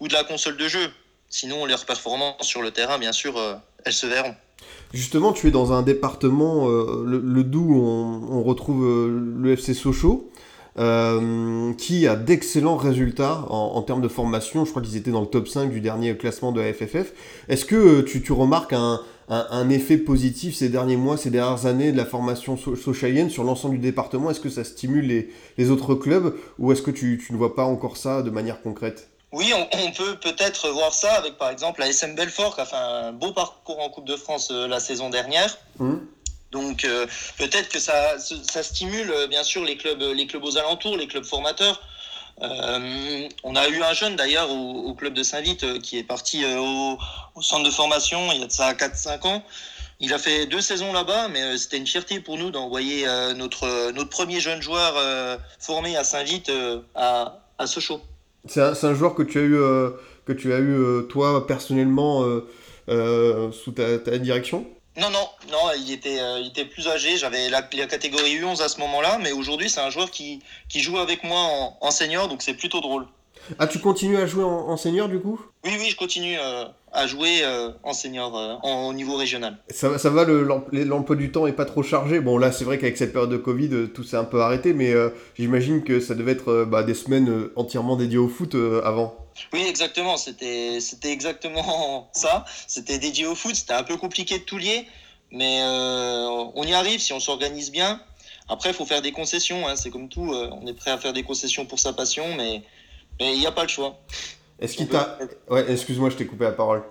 ou 0.00 0.08
de 0.08 0.14
la 0.14 0.24
console 0.24 0.56
de 0.56 0.66
jeu. 0.66 0.92
Sinon, 1.30 1.64
leurs 1.64 1.86
performances 1.86 2.42
sur 2.42 2.60
le 2.60 2.70
terrain, 2.70 2.98
bien 2.98 3.12
sûr, 3.12 3.38
euh, 3.38 3.54
elles 3.84 3.92
se 3.92 4.06
verront. 4.06 4.34
Justement, 4.92 5.32
tu 5.32 5.48
es 5.48 5.50
dans 5.50 5.72
un 5.72 5.82
département, 5.82 6.68
euh, 6.68 7.04
le, 7.06 7.18
le 7.18 7.44
Doubs, 7.44 7.70
on, 7.70 8.22
on 8.30 8.42
retrouve 8.42 8.84
euh, 8.84 9.34
le 9.38 9.52
FC 9.52 9.72
Sochaux, 9.72 10.30
euh, 10.78 11.72
qui 11.74 12.06
a 12.06 12.14
d'excellents 12.14 12.76
résultats 12.76 13.44
en, 13.48 13.82
termes 13.82 14.00
de 14.00 14.08
formation. 14.08 14.64
Je 14.64 14.70
crois 14.70 14.80
qu'ils 14.80 14.96
étaient 14.96 15.10
dans 15.10 15.20
le 15.20 15.26
top 15.26 15.48
5 15.48 15.70
du 15.70 15.80
dernier 15.80 16.16
classement 16.16 16.52
de 16.52 16.60
la 16.60 16.72
FFF. 16.72 17.12
Est-ce 17.48 17.64
que 17.64 18.00
tu, 18.02 18.32
remarques 18.32 18.72
un, 18.72 19.68
effet 19.68 19.98
positif 19.98 20.54
ces 20.54 20.68
derniers 20.68 20.96
mois, 20.96 21.16
ces 21.16 21.30
dernières 21.30 21.66
années 21.66 21.92
de 21.92 21.96
la 21.96 22.06
formation 22.06 22.56
so 22.56 22.76
sochalienne 22.76 23.30
sur 23.30 23.42
l'ensemble 23.44 23.74
du 23.74 23.80
département? 23.80 24.30
Est-ce 24.30 24.40
que 24.40 24.48
ça 24.48 24.64
stimule 24.64 25.28
les, 25.58 25.70
autres 25.70 25.94
clubs? 25.96 26.34
Ou 26.58 26.70
est-ce 26.72 26.82
que 26.82 26.92
tu 26.92 27.20
ne 27.30 27.36
vois 27.36 27.56
pas 27.56 27.64
encore 27.64 27.96
ça 27.96 28.22
de 28.22 28.30
manière 28.30 28.62
concrète? 28.62 29.09
Oui, 29.32 29.52
on, 29.54 29.68
on 29.78 29.92
peut 29.92 30.16
peut-être 30.16 30.68
voir 30.70 30.92
ça 30.92 31.14
avec 31.14 31.38
par 31.38 31.50
exemple 31.50 31.80
la 31.80 31.88
SM 31.88 32.14
Belfort 32.14 32.54
qui 32.54 32.60
a 32.62 32.66
fait 32.66 32.76
un 32.76 33.12
beau 33.12 33.32
parcours 33.32 33.80
en 33.80 33.88
Coupe 33.88 34.06
de 34.06 34.16
France 34.16 34.50
euh, 34.50 34.66
la 34.66 34.80
saison 34.80 35.08
dernière. 35.08 35.56
Mmh. 35.78 35.98
Donc 36.50 36.84
euh, 36.84 37.06
peut-être 37.38 37.68
que 37.68 37.78
ça, 37.78 38.18
ça 38.18 38.62
stimule 38.62 39.10
euh, 39.10 39.26
bien 39.26 39.44
sûr 39.44 39.64
les 39.64 39.76
clubs, 39.76 40.02
les 40.02 40.26
clubs 40.26 40.44
aux 40.44 40.58
alentours, 40.58 40.96
les 40.96 41.06
clubs 41.06 41.24
formateurs. 41.24 41.80
Euh, 42.42 43.28
on 43.44 43.54
a 43.54 43.68
eu 43.68 43.82
un 43.82 43.92
jeune 43.92 44.16
d'ailleurs 44.16 44.50
au, 44.50 44.88
au, 44.88 44.94
club 44.94 45.12
de 45.12 45.22
Saint-Vite 45.22 45.80
qui 45.82 45.98
est 45.98 46.02
parti 46.02 46.44
au, 46.44 46.98
au, 47.34 47.42
centre 47.42 47.64
de 47.64 47.70
formation 47.70 48.32
il 48.32 48.40
y 48.40 48.42
a 48.42 48.46
de 48.46 48.52
ça 48.52 48.72
4-5 48.72 49.26
ans. 49.26 49.44
Il 50.00 50.14
a 50.14 50.18
fait 50.18 50.46
deux 50.46 50.62
saisons 50.62 50.94
là-bas, 50.94 51.28
mais 51.28 51.58
c'était 51.58 51.76
une 51.76 51.86
fierté 51.86 52.20
pour 52.20 52.38
nous 52.38 52.50
d'envoyer 52.50 53.04
notre, 53.36 53.90
notre 53.90 54.08
premier 54.08 54.40
jeune 54.40 54.62
joueur 54.62 54.94
formé 55.58 55.98
à 55.98 56.04
Saint-Vite 56.04 56.50
à, 56.94 57.42
à 57.58 57.66
Sochaux. 57.66 58.00
C'est 58.46 58.60
un, 58.60 58.72
un, 58.72 58.94
joueur 58.94 59.14
que 59.14 59.22
tu 59.22 59.38
as 59.38 59.42
eu, 59.42 59.54
euh, 59.54 59.90
que 60.24 60.32
tu 60.32 60.52
as 60.52 60.58
eu 60.58 60.72
euh, 60.72 61.02
toi 61.02 61.46
personnellement 61.46 62.24
euh, 62.88 63.52
sous 63.52 63.72
ta, 63.72 63.98
ta, 63.98 64.18
direction? 64.18 64.66
Non, 64.96 65.10
non, 65.10 65.28
non, 65.50 65.58
il 65.76 65.92
était, 65.92 66.18
il 66.40 66.48
était 66.48 66.64
plus 66.64 66.88
âgé. 66.88 67.16
J'avais 67.16 67.48
la, 67.48 67.68
la, 67.72 67.86
catégorie 67.86 68.40
U11 68.40 68.62
à 68.62 68.68
ce 68.68 68.80
moment-là, 68.80 69.18
mais 69.22 69.32
aujourd'hui 69.32 69.70
c'est 69.70 69.80
un 69.80 69.90
joueur 69.90 70.10
qui, 70.10 70.40
qui 70.68 70.80
joue 70.80 70.98
avec 70.98 71.22
moi 71.22 71.38
en, 71.38 71.78
en 71.80 71.90
senior, 71.90 72.28
donc 72.28 72.42
c'est 72.42 72.54
plutôt 72.54 72.80
drôle. 72.80 73.06
Ah, 73.58 73.66
tu 73.66 73.78
continues 73.78 74.18
à 74.18 74.26
jouer 74.26 74.44
en, 74.44 74.68
en 74.68 74.76
senior 74.76 75.08
du 75.08 75.20
coup? 75.20 75.40
Oui, 75.64 75.76
oui, 75.78 75.90
je 75.90 75.96
continue 75.96 76.36
à 76.92 77.06
jouer 77.06 77.40
euh, 77.42 77.70
en 77.82 77.92
senior 77.92 78.36
euh, 78.36 78.54
en, 78.62 78.88
au 78.88 78.92
niveau 78.92 79.16
régional. 79.16 79.56
Ça, 79.68 79.98
ça 79.98 80.10
va, 80.10 80.24
l'emploi 80.24 81.16
du 81.16 81.30
temps 81.30 81.46
est 81.46 81.52
pas 81.52 81.64
trop 81.64 81.82
chargé. 81.82 82.20
Bon, 82.20 82.38
là, 82.38 82.52
c'est 82.52 82.64
vrai 82.64 82.78
qu'avec 82.78 82.96
cette 82.96 83.12
période 83.12 83.30
de 83.30 83.36
Covid, 83.36 83.68
euh, 83.72 83.86
tout 83.86 84.02
s'est 84.02 84.16
un 84.16 84.24
peu 84.24 84.40
arrêté, 84.40 84.72
mais 84.72 84.92
euh, 84.92 85.10
j'imagine 85.38 85.84
que 85.84 86.00
ça 86.00 86.14
devait 86.14 86.32
être 86.32 86.64
bah, 86.64 86.82
des 86.82 86.94
semaines 86.94 87.48
entièrement 87.56 87.96
dédiées 87.96 88.18
au 88.18 88.28
foot 88.28 88.56
avant. 88.84 89.14
Oui, 89.52 89.64
exactement. 89.68 90.16
C'était 90.16 90.78
exactement 91.04 92.10
ça. 92.12 92.44
C'était 92.66 92.98
dédié 92.98 93.26
au 93.26 93.34
foot. 93.34 93.54
C'était 93.54 93.74
un 93.74 93.84
peu 93.84 93.96
compliqué 93.96 94.38
de 94.38 94.44
tout 94.44 94.58
lier, 94.58 94.86
mais 95.30 95.60
on 95.62 96.62
y 96.64 96.74
arrive 96.74 97.00
si 97.00 97.12
on 97.12 97.20
s'organise 97.20 97.70
bien. 97.70 98.00
Après, 98.48 98.70
il 98.70 98.74
faut 98.74 98.84
faire 98.84 99.00
des 99.00 99.12
concessions. 99.12 99.68
Hein. 99.68 99.76
C'est 99.76 99.90
comme 99.90 100.08
tout. 100.08 100.34
on 100.34 100.66
est 100.66 100.74
prêt 100.74 100.90
à 100.90 100.98
faire 100.98 101.12
des 101.12 101.22
concessions 101.22 101.66
pour 101.66 101.78
sa 101.78 101.92
passion, 101.92 102.24
mais 102.36 102.62
mais 103.20 103.34
il 103.34 103.38
n'y 103.38 103.46
a 103.46 103.52
pas 103.52 103.62
le 103.62 103.68
choix. 103.68 103.98
Est-ce 104.60 104.76
qu'il 104.76 104.88
t'a. 104.88 105.18
Ouais, 105.48 105.64
excuse-moi, 105.70 106.10
je 106.10 106.16
t'ai 106.16 106.26
coupé 106.26 106.44
la 106.44 106.52
parole. 106.52 106.82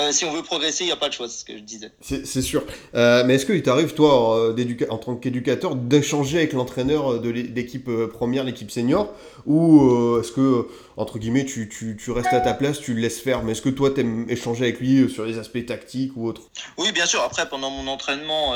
Euh, 0.00 0.12
si 0.12 0.24
on 0.24 0.32
veut 0.32 0.42
progresser, 0.42 0.84
il 0.84 0.86
n'y 0.86 0.92
a 0.92 0.96
pas 0.96 1.08
de 1.08 1.12
choix, 1.12 1.28
c'est 1.28 1.40
ce 1.40 1.44
que 1.44 1.56
je 1.56 1.62
disais. 1.62 1.92
C'est 2.00 2.42
sûr. 2.42 2.64
Euh, 2.94 3.22
mais 3.24 3.34
est-ce 3.34 3.44
qu'il 3.44 3.62
t'arrive, 3.62 3.92
toi, 3.92 4.38
euh, 4.38 4.86
en 4.88 4.98
tant 4.98 5.14
qu'éducateur, 5.14 5.76
d'échanger 5.76 6.38
avec 6.38 6.52
l'entraîneur 6.54 7.20
de 7.20 7.28
l'équipe 7.28 7.90
première, 8.12 8.44
l'équipe 8.44 8.70
senior? 8.70 9.12
Ou 9.46 9.90
euh, 9.90 10.20
est-ce 10.20 10.32
que, 10.32 10.68
entre 10.96 11.18
guillemets, 11.18 11.44
tu, 11.44 11.68
tu, 11.68 11.96
tu, 12.02 12.10
restes 12.10 12.32
à 12.32 12.40
ta 12.40 12.54
place, 12.54 12.80
tu 12.80 12.94
le 12.94 13.00
laisses 13.00 13.20
faire? 13.20 13.42
Mais 13.42 13.52
est-ce 13.52 13.62
que 13.62 13.68
toi, 13.68 13.90
tu 13.90 14.00
aimes 14.00 14.26
échanger 14.28 14.64
avec 14.64 14.80
lui 14.80 15.10
sur 15.10 15.24
les 15.24 15.38
aspects 15.38 15.64
tactiques 15.66 16.12
ou 16.16 16.26
autres? 16.26 16.42
Oui, 16.78 16.92
bien 16.92 17.06
sûr. 17.06 17.20
Après, 17.22 17.48
pendant 17.48 17.70
mon 17.70 17.86
entraînement, 17.86 18.54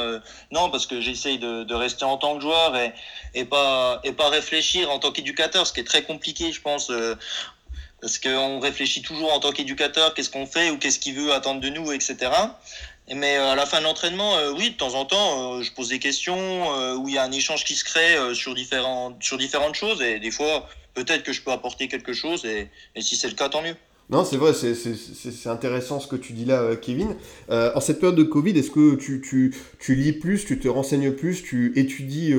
non, 0.51 0.71
parce 0.71 0.87
que 0.87 1.01
j'essaye 1.01 1.39
de, 1.39 1.65
de, 1.65 1.75
rester 1.75 2.05
en 2.05 2.17
tant 2.17 2.37
que 2.37 2.43
joueur 2.43 2.77
et, 2.77 2.93
et, 3.35 3.45
pas, 3.45 4.01
et 4.05 4.13
pas 4.13 4.31
réfléchir 4.31 4.91
en 4.91 4.99
tant 4.99 5.13
qu'éducateur, 5.13 5.67
ce 5.67 5.73
qui 5.73 5.81
est 5.81 5.85
très 5.85 6.05
compliqué, 6.05 6.53
je 6.53 6.61
pense 6.63 6.91
parce 8.05 8.19
qu'on 8.19 8.61
réfléchit 8.61 9.01
toujours 9.01 9.33
en 9.33 9.41
tant 9.41 9.51
qu'éducateur, 9.51 10.13
qu'est-ce 10.13 10.29
qu'on 10.29 10.45
fait 10.45 10.69
ou 10.69 10.77
qu'est-ce 10.77 10.99
qu'il 10.99 11.15
veut 11.15 11.33
attendre 11.33 11.63
de 11.63 11.71
nous, 11.71 11.91
etc. 11.91 12.31
Mais 13.15 13.39
euh, 13.39 13.53
à 13.53 13.55
la 13.55 13.65
fin 13.65 13.79
de 13.79 13.85
l'entraînement, 13.85 14.37
euh, 14.37 14.53
oui, 14.59 14.73
de 14.73 14.77
temps 14.77 14.95
en 14.95 15.07
temps, 15.07 15.55
euh, 15.55 15.63
je 15.63 15.73
pose 15.73 15.89
des 15.89 15.99
questions 15.99 16.37
euh, 16.37 16.97
où 16.97 17.09
il 17.09 17.15
y 17.15 17.19
a 17.19 17.23
un 17.23 17.33
échange 17.33 17.65
qui 17.65 17.75
se 17.75 17.83
crée 17.83 18.15
sur, 18.35 18.55
différents, 18.55 19.17
sur 19.21 19.39
différentes 19.39 19.75
choses 19.75 20.03
et 20.03 20.21
des 20.21 20.31
fois, 20.31 20.69
peut-être 20.93 21.23
que 21.23 21.33
je 21.33 21.41
peux 21.41 21.51
apporter 21.51 21.89
quelque 21.89 22.13
chose 22.13 22.45
et, 22.45 22.69
si 23.01 23.17
c'est 23.17 23.29
le 23.29 23.37
cas, 23.37 23.49
tant 23.49 23.63
mieux. 23.63 23.77
Non, 24.11 24.23
c'est 24.23 24.37
vrai, 24.37 24.53
c'est 24.53 25.49
intéressant 25.49 25.99
ce 25.99 26.07
que 26.07 26.17
tu 26.17 26.35
dis 26.35 26.45
là, 26.45 26.77
Kevin. 26.77 27.17
En 27.49 27.81
cette 27.81 28.01
période 28.01 28.19
de 28.19 28.23
Covid, 28.23 28.51
est-ce 28.51 28.71
que 28.71 28.97
tu, 28.97 29.23
tu, 29.23 29.55
tu, 29.81 29.95
lis 29.95 30.13
plus, 30.13 30.45
tu 30.45 30.59
te 30.59 30.69
renseignes 30.69 31.13
plus, 31.13 31.43
tu 31.43 31.73
étudies 31.77 32.35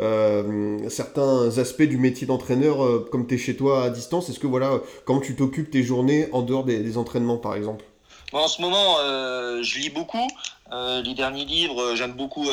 euh, 0.00 0.88
certains 0.88 1.58
aspects 1.58 1.82
du 1.82 1.98
métier 1.98 2.26
d'entraîneur 2.26 2.82
euh, 2.82 3.08
comme 3.10 3.26
tu 3.26 3.34
es 3.34 3.38
chez 3.38 3.54
toi 3.54 3.84
à 3.84 3.90
distance 3.90 4.30
Est-ce 4.30 4.38
que 4.38 4.46
voilà, 4.46 4.80
comment 5.04 5.20
tu 5.20 5.36
t'occupes 5.36 5.70
tes 5.70 5.82
journées 5.82 6.28
en 6.32 6.42
dehors 6.42 6.64
des, 6.64 6.96
entraînements 6.96 7.36
par 7.36 7.54
exemple? 7.54 7.84
En 8.32 8.48
ce 8.48 8.62
moment, 8.62 8.96
euh, 9.00 9.62
je 9.62 9.78
lis 9.78 9.90
beaucoup. 9.90 10.28
les 10.72 11.14
derniers 11.14 11.44
livres, 11.44 11.94
j'aime 11.96 12.12
beaucoup 12.12 12.48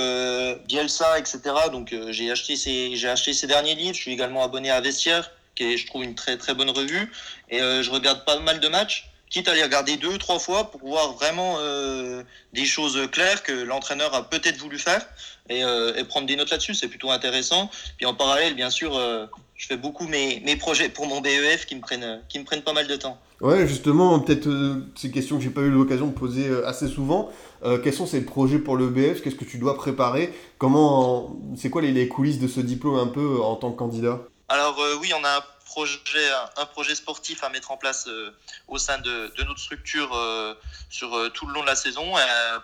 Bielsa, 0.68 1.20
etc. 1.20 1.40
Donc 1.72 1.96
j'ai 2.10 2.32
acheté, 2.32 2.56
ces, 2.56 3.06
acheté 3.06 3.34
ces 3.34 3.48
derniers 3.48 3.76
livres. 3.76 3.94
Je 3.94 4.02
suis 4.02 4.14
également 4.14 4.44
abonné 4.44 4.72
à 4.72 4.82
Vestiaire 4.82 5.32
qui 5.56 5.64
est, 5.64 5.78
je 5.78 5.88
trouve, 5.88 6.04
une 6.04 6.16
très 6.16 6.38
très 6.38 6.54
bonne 6.54 6.70
revue. 6.70 7.12
Et 7.50 7.60
je 7.60 7.92
regarde 7.92 8.26
pas 8.26 8.40
mal 8.40 8.60
de 8.60 8.68
matchs, 8.68 9.10
quitte 9.30 9.48
à 9.48 9.56
les 9.56 9.64
regarder 9.64 9.98
deux, 9.98 10.18
trois 10.18 10.40
fois 10.40 10.72
pour 10.72 10.82
voir 10.82 11.14
vraiment 11.14 11.58
euh, 11.60 12.24
des 12.54 12.66
choses 12.66 13.00
claires 13.12 13.44
que 13.44 13.52
l'entraîneur 13.52 14.14
a 14.14 14.30
peut-être 14.30 14.58
voulu 14.58 14.80
faire 14.80 15.06
et, 15.50 15.64
euh, 15.64 15.96
et, 15.96 16.04
prendre 16.04 16.28
des 16.28 16.36
notes 16.36 16.50
là-dessus. 16.50 16.74
C'est 16.74 16.88
plutôt 16.88 17.12
intéressant. 17.12 17.70
Puis 17.98 18.06
en 18.06 18.14
parallèle, 18.14 18.56
bien 18.56 18.70
sûr, 18.70 18.96
euh, 18.96 19.26
je 19.56 19.66
fais 19.66 19.78
beaucoup 19.78 20.08
mes, 20.08 20.40
mes 20.42 20.56
projets 20.56 20.90
pour 20.90 21.08
mon 21.08 21.20
BEF 21.20 21.66
qui 21.66 21.76
me 21.76 21.82
prennent, 21.82 22.22
qui 22.30 22.40
me 22.40 22.46
prennent 22.46 22.62
pas 22.62 22.74
mal 22.74 22.88
de 22.88 22.96
temps. 22.96 23.20
Ouais, 23.42 23.68
justement, 23.68 24.20
peut-être 24.20 24.48
euh, 24.48 24.86
ces 24.96 25.12
questions 25.12 25.38
que 25.38 25.44
j'ai 25.44 25.50
pas 25.50 25.62
eu 25.62 25.70
l'occasion 25.70 26.08
de 26.08 26.14
poser 26.14 26.48
euh, 26.48 26.68
assez 26.68 26.88
souvent. 26.88 27.32
Euh, 27.64 27.78
quels 27.78 27.94
sont 27.94 28.08
ces 28.08 28.24
projets 28.24 28.60
pour 28.60 28.78
le 28.78 28.88
BF 28.88 29.22
Qu'est-ce 29.22 29.36
que 29.36 29.46
tu 29.46 29.58
dois 29.58 29.76
préparer? 29.76 30.34
Comment, 30.58 31.36
c'est 31.56 31.70
quoi 31.70 31.82
les, 31.82 31.92
les, 31.92 32.08
coulisses 32.08 32.40
de 32.40 32.48
ce 32.48 32.60
diplôme 32.60 32.96
un 32.96 33.08
peu 33.08 33.42
en 33.42 33.56
tant 33.56 33.72
que 33.72 33.78
candidat? 33.78 34.22
Alors 34.50 34.80
euh, 34.80 34.96
oui, 35.02 35.12
on 35.20 35.24
a 35.26 35.44
projet, 35.68 36.32
un, 36.58 36.66
projet 36.66 36.96
sportif 36.96 37.44
à 37.44 37.50
mettre 37.50 37.72
en 37.72 37.78
place 37.78 38.08
euh, 38.08 38.32
au 38.68 38.78
sein 38.78 38.98
de, 38.98 39.32
notre 39.44 39.60
structure 39.60 40.16
euh, 40.16 40.56
sur 40.90 41.32
tout 41.34 41.46
le 41.48 41.54
long 41.54 41.62
de 41.62 41.68
la 41.68 41.76
saison. 41.76 42.14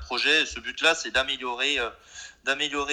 Projet, 0.02 0.46
ce 0.46 0.60
but-là, 0.60 0.96
c'est 0.96 1.12
d'améliorer, 1.12 1.78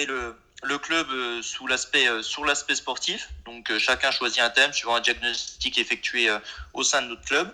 le, 0.05 0.77
club 0.77 1.07
sous 1.41 1.67
l'aspect 1.67 2.07
sur 2.21 2.45
l'aspect 2.45 2.75
sportif. 2.75 3.29
Donc 3.45 3.75
chacun 3.77 4.11
choisit 4.11 4.41
un 4.41 4.49
thème 4.49 4.73
suivant 4.73 4.95
un 4.95 5.01
diagnostic 5.01 5.77
effectué 5.77 6.29
au 6.73 6.83
sein 6.83 7.01
de 7.01 7.07
notre 7.07 7.23
club. 7.23 7.53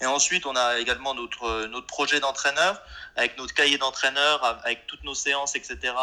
Et 0.00 0.06
ensuite, 0.06 0.46
on 0.46 0.56
a 0.56 0.78
également 0.78 1.14
notre, 1.14 1.68
projet 1.86 2.20
d'entraîneur, 2.20 2.80
avec 3.16 3.38
notre 3.38 3.54
cahier 3.54 3.78
d'entraîneur, 3.78 4.44
avec 4.44 4.86
toutes 4.86 5.04
nos 5.04 5.14
séances, 5.14 5.54
etc., 5.54 5.94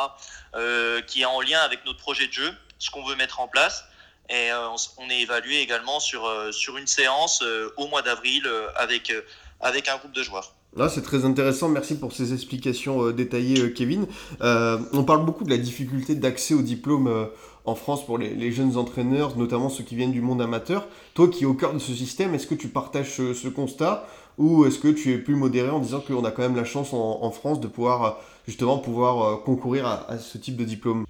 euh, 0.55 1.01
qui 1.01 1.21
est 1.21 1.25
en 1.25 1.41
lien 1.41 1.59
avec 1.59 1.85
notre 1.85 1.99
projet 1.99 2.27
de 2.27 2.33
jeu, 2.33 2.57
ce 2.77 2.89
qu'on 2.89 3.03
veut 3.03 3.15
mettre 3.15 3.39
en 3.39 3.47
place. 3.47 3.85
Et 4.29 4.51
euh, 4.51 4.69
on 4.97 5.09
est 5.09 5.21
évalué 5.21 5.59
également 5.59 5.99
sur, 5.99 6.25
euh, 6.25 6.51
sur 6.51 6.77
une 6.77 6.85
séance 6.85 7.41
euh, 7.43 7.69
au 7.77 7.87
mois 7.87 8.03
d'avril 8.03 8.43
avec, 8.75 9.11
avec 9.59 9.89
un 9.89 9.97
groupe 9.97 10.13
de 10.13 10.21
joueurs. 10.21 10.53
Là, 10.75 10.87
c'est 10.87 11.01
très 11.01 11.25
intéressant. 11.25 11.67
Merci 11.67 11.97
pour 11.97 12.13
ces 12.13 12.31
explications 12.31 13.09
détaillées, 13.09 13.73
Kevin. 13.73 14.05
On 14.39 15.03
parle 15.03 15.25
beaucoup 15.25 15.43
de 15.43 15.49
la 15.49 15.57
difficulté 15.57 16.13
d'accès 16.13 16.53
au 16.53 16.61
diplôme 16.61 17.29
en 17.65 17.73
France 17.73 18.05
pour 18.05 18.19
les, 18.19 18.51
jeunes 18.51 18.77
entraîneurs, 18.77 19.35
notamment 19.35 19.69
ceux 19.69 19.83
qui 19.83 19.95
viennent 19.95 20.11
du 20.11 20.21
monde 20.21 20.43
amateur. 20.43 20.87
Toi 21.15 21.27
qui 21.27 21.43
es 21.43 21.47
au 21.47 21.55
cœur 21.55 21.73
de 21.73 21.79
ce 21.79 21.95
système, 21.95 22.35
est-ce 22.35 22.45
que 22.45 22.53
tu 22.53 22.67
partages 22.67 23.15
ce, 23.15 23.47
constat 23.47 24.05
ou 24.37 24.65
est-ce 24.65 24.77
que 24.77 24.89
tu 24.89 25.11
es 25.11 25.17
plus 25.17 25.35
modéré 25.35 25.71
en 25.71 25.79
disant 25.79 26.01
qu'on 26.01 26.23
a 26.23 26.29
quand 26.29 26.43
même 26.43 26.55
la 26.55 26.65
chance 26.65 26.93
en, 26.93 27.31
France 27.31 27.59
de 27.59 27.67
pouvoir 27.67 28.19
justement 28.47 28.77
pouvoir 28.77 29.41
concourir 29.41 29.87
à 29.87 30.19
ce 30.19 30.37
type 30.37 30.55
de 30.55 30.65
diplôme? 30.65 31.05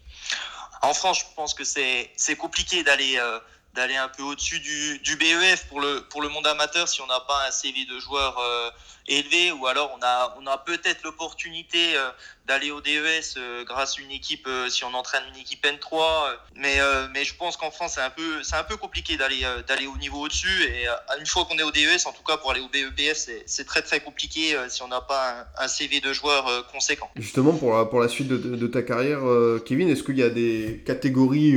En 0.82 0.94
France, 0.94 1.20
je 1.20 1.36
pense 1.36 1.54
que 1.54 1.64
c'est 1.64 2.36
compliqué 2.38 2.84
d'aller 2.84 3.20
d'aller 3.80 3.96
un 3.96 4.10
peu 4.10 4.24
au-dessus 4.24 4.60
du, 4.60 5.16
BEF 5.16 5.68
pour 5.70 5.80
le, 5.80 6.02
pour 6.10 6.22
le 6.22 6.28
monde 6.28 6.46
amateur 6.46 6.86
si 6.90 7.00
on 7.00 7.08
n'a 7.08 7.22
pas 7.22 7.48
un 7.48 7.52
CV 7.52 7.86
de 7.86 7.98
joueur 7.98 8.38
euh, 8.38 8.70
élevé 9.08 9.54
ou 9.54 9.68
alors 9.68 9.98
on 9.98 10.04
a, 10.04 10.38
on 10.42 10.46
a 10.48 10.58
peut-être 10.58 11.04
l'opportunité 11.04 11.96
euh, 11.96 12.10
d'aller 12.46 12.72
au 12.72 12.82
DES 12.82 12.90
euh, 13.38 13.64
grâce 13.64 13.98
à 13.98 14.02
une 14.02 14.12
équipe 14.12 14.50
si 14.68 14.84
on 14.84 14.94
entraîne 14.94 15.24
une 15.34 15.40
équipe 15.40 15.66
N3 15.66 15.94
euh, 15.94 16.36
mais, 16.56 16.78
mais 17.14 17.24
je 17.24 17.36
pense 17.36 17.56
qu'en 17.56 17.72
France 17.72 17.94
c'est 17.96 18.02
un 18.02 18.10
peu, 18.10 18.42
un 18.52 18.64
peu 18.64 18.76
compliqué 18.76 19.16
d'aller, 19.16 19.46
d'aller 19.66 19.88
au 19.88 19.98
niveau 19.98 20.20
au-dessus 20.20 20.64
et 20.64 20.88
une 21.18 21.26
fois 21.26 21.46
qu'on 21.46 21.58
est 21.58 21.64
au 21.64 21.72
DES 21.72 22.06
en 22.06 22.12
tout 22.12 22.24
cas 22.24 22.36
pour 22.36 22.52
aller 22.52 22.62
au 22.62 22.68
BEPF 22.68 23.18
c'est, 23.46 23.64
très 23.66 23.82
très 23.82 24.02
compliqué 24.02 24.58
si 24.68 24.84
on 24.84 24.90
n'a 24.90 25.02
pas 25.02 25.48
un, 25.58 25.68
CV 25.70 26.02
de 26.02 26.12
joueur 26.12 26.68
conséquent. 26.68 27.10
Justement 27.16 27.54
pour 27.54 27.78
la, 27.78 27.86
pour 27.86 28.02
la 28.02 28.10
suite 28.10 28.28
de 28.28 28.68
ta 28.68 28.82
carrière 28.82 29.22
Kevin 29.66 29.90
est-ce 29.90 30.04
qu'il 30.04 30.18
y 30.18 30.24
a 30.24 30.30
des 30.30 30.84
catégories 30.86 31.56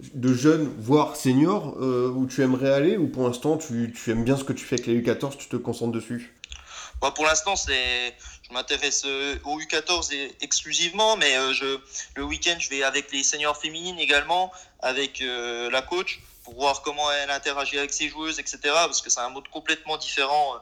de 0.00 0.32
jeunes, 0.32 0.72
voire 0.78 1.16
seniors, 1.16 1.76
euh, 1.80 2.10
où 2.10 2.26
tu 2.26 2.42
aimerais 2.42 2.72
aller 2.72 2.96
ou 2.96 3.08
pour 3.08 3.26
l'instant 3.26 3.56
tu, 3.56 3.92
tu, 3.92 4.10
aimes 4.10 4.24
bien 4.24 4.36
ce 4.36 4.44
que 4.44 4.52
tu 4.52 4.64
fais 4.64 4.76
avec 4.76 4.86
les 4.86 5.00
U14, 5.00 5.36
tu 5.36 5.48
te 5.48 5.56
concentres 5.56 5.92
dessus? 5.92 6.34
Bah 7.00 7.12
Pour 7.12 7.24
l'instant, 7.26 7.56
c'est 7.56 8.14
je 8.48 8.52
m'intéresse 8.54 9.02
euh, 9.06 9.36
aux 9.44 9.60
U14 9.60 10.10
exclusivement, 10.40 11.16
mais 11.16 11.36
euh, 11.36 11.52
je, 11.52 11.78
le 12.16 12.24
week-end, 12.24 12.56
je 12.58 12.70
vais 12.70 12.82
avec 12.82 13.12
les 13.12 13.22
seniors 13.22 13.56
féminines 13.56 13.98
également, 13.98 14.52
avec 14.80 15.20
la 15.20 15.82
coach, 15.82 16.20
pour 16.44 16.54
voir 16.54 16.82
comment 16.82 17.10
elle 17.12 17.30
interagit 17.30 17.78
avec 17.78 17.92
ses 17.92 18.08
joueuses, 18.08 18.38
etc. 18.38 18.58
Parce 18.64 19.02
que 19.02 19.10
c'est 19.10 19.20
un 19.20 19.30
mode 19.30 19.48
complètement 19.48 19.96
différent 19.96 20.54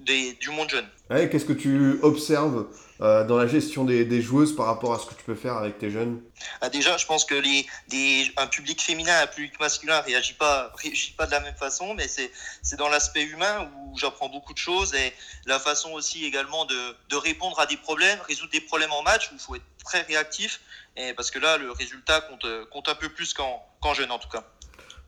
des, 0.00 0.32
du 0.34 0.50
monde 0.50 0.70
jeune. 0.70 0.86
Ouais, 1.10 1.28
Qu'est-ce 1.28 1.44
que 1.44 1.52
tu 1.52 1.98
observes 2.02 2.66
euh, 3.00 3.24
dans 3.24 3.36
la 3.36 3.46
gestion 3.46 3.84
des, 3.84 4.04
des, 4.04 4.20
joueuses 4.20 4.54
par 4.54 4.66
rapport 4.66 4.92
à 4.92 4.98
ce 4.98 5.06
que 5.06 5.14
tu 5.14 5.24
peux 5.24 5.34
faire 5.34 5.56
avec 5.56 5.78
tes 5.78 5.90
jeunes? 5.90 6.20
Ah 6.60 6.68
Déjà, 6.68 6.96
je 6.96 7.06
pense 7.06 7.24
que 7.24 7.34
les, 7.34 7.66
des, 7.88 8.30
un 8.36 8.46
public 8.46 8.82
féminin, 8.82 9.22
un 9.22 9.26
public 9.26 9.58
masculin 9.60 10.00
réagit 10.00 10.34
pas, 10.34 10.72
réagit 10.76 11.12
pas 11.12 11.26
de 11.26 11.30
la 11.30 11.40
même 11.40 11.54
façon, 11.54 11.94
mais 11.94 12.06
c'est 12.08 12.76
dans 12.76 12.88
l'aspect 12.88 13.22
humain 13.22 13.70
où 13.76 13.98
j'apprends 13.98 14.28
beaucoup 14.28 14.52
de 14.52 14.58
choses 14.58 14.94
et 14.94 15.12
la 15.46 15.58
façon 15.58 15.92
aussi 15.92 16.24
également 16.24 16.64
de, 16.66 16.96
de 17.08 17.16
répondre 17.16 17.58
à 17.60 17.66
des 17.66 17.76
problèmes, 17.76 18.18
résoudre 18.26 18.52
des 18.52 18.60
problèmes 18.60 18.92
en 18.92 19.02
match 19.02 19.30
où 19.30 19.34
il 19.34 19.40
faut 19.40 19.54
être 19.56 19.64
très 19.84 20.02
réactif, 20.02 20.60
et 20.96 21.14
parce 21.14 21.30
que 21.30 21.38
là, 21.38 21.56
le 21.56 21.70
résultat 21.72 22.20
compte, 22.20 22.46
compte 22.70 22.88
un 22.88 22.94
peu 22.94 23.08
plus 23.08 23.32
qu'en 23.32 23.64
qu 23.80 23.94
jeune 23.94 24.10
en 24.10 24.18
tout 24.18 24.28
cas. 24.28 24.44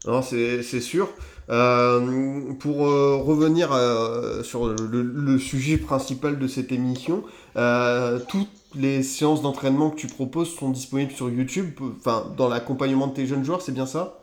Non, 0.06 0.22
c'est 0.22 0.80
sûr. 0.80 1.08
Euh, 1.50 2.52
pour 2.60 2.86
euh, 2.86 3.16
revenir 3.16 3.72
euh, 3.72 4.44
sur 4.44 4.68
le, 4.68 5.02
le, 5.02 5.38
sujet 5.38 5.78
principal 5.78 6.38
de 6.38 6.46
cette 6.46 6.70
émission, 6.70 7.24
euh, 7.56 8.20
toutes 8.28 8.48
les 8.76 9.02
séances 9.02 9.42
d'entraînement 9.42 9.90
que 9.90 9.98
tu 9.98 10.06
proposes 10.06 10.54
sont 10.54 10.70
disponibles 10.70 11.12
sur 11.12 11.28
YouTube, 11.28 11.76
enfin 11.98 12.32
dans 12.36 12.48
l'accompagnement 12.48 13.08
de 13.08 13.14
tes 13.14 13.26
jeunes 13.26 13.44
joueurs, 13.44 13.62
c'est 13.62 13.72
bien 13.72 13.86
ça? 13.86 14.20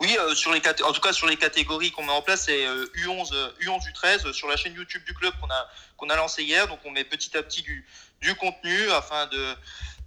Oui, 0.00 0.16
euh, 0.18 0.34
sur 0.34 0.52
les 0.52 0.60
en 0.84 0.92
tout 0.92 1.00
cas 1.00 1.12
sur 1.12 1.28
les 1.28 1.36
catégories 1.36 1.92
qu'on 1.92 2.02
met 2.02 2.12
en 2.12 2.22
place, 2.22 2.46
c'est 2.46 2.64
U11, 3.06 3.30
U11, 3.60 3.80
U13 3.92 4.32
sur 4.32 4.48
la 4.48 4.56
chaîne 4.56 4.74
YouTube 4.74 5.02
du 5.06 5.14
club 5.14 5.32
qu'on 5.40 5.50
a 5.50 5.68
qu'on 5.96 6.10
a 6.10 6.16
lancé 6.16 6.42
hier. 6.42 6.66
Donc 6.66 6.80
on 6.84 6.90
met 6.90 7.04
petit 7.04 7.36
à 7.36 7.42
petit 7.44 7.62
du, 7.62 7.86
du 8.20 8.34
contenu 8.34 8.90
afin 8.90 9.26
de, 9.26 9.54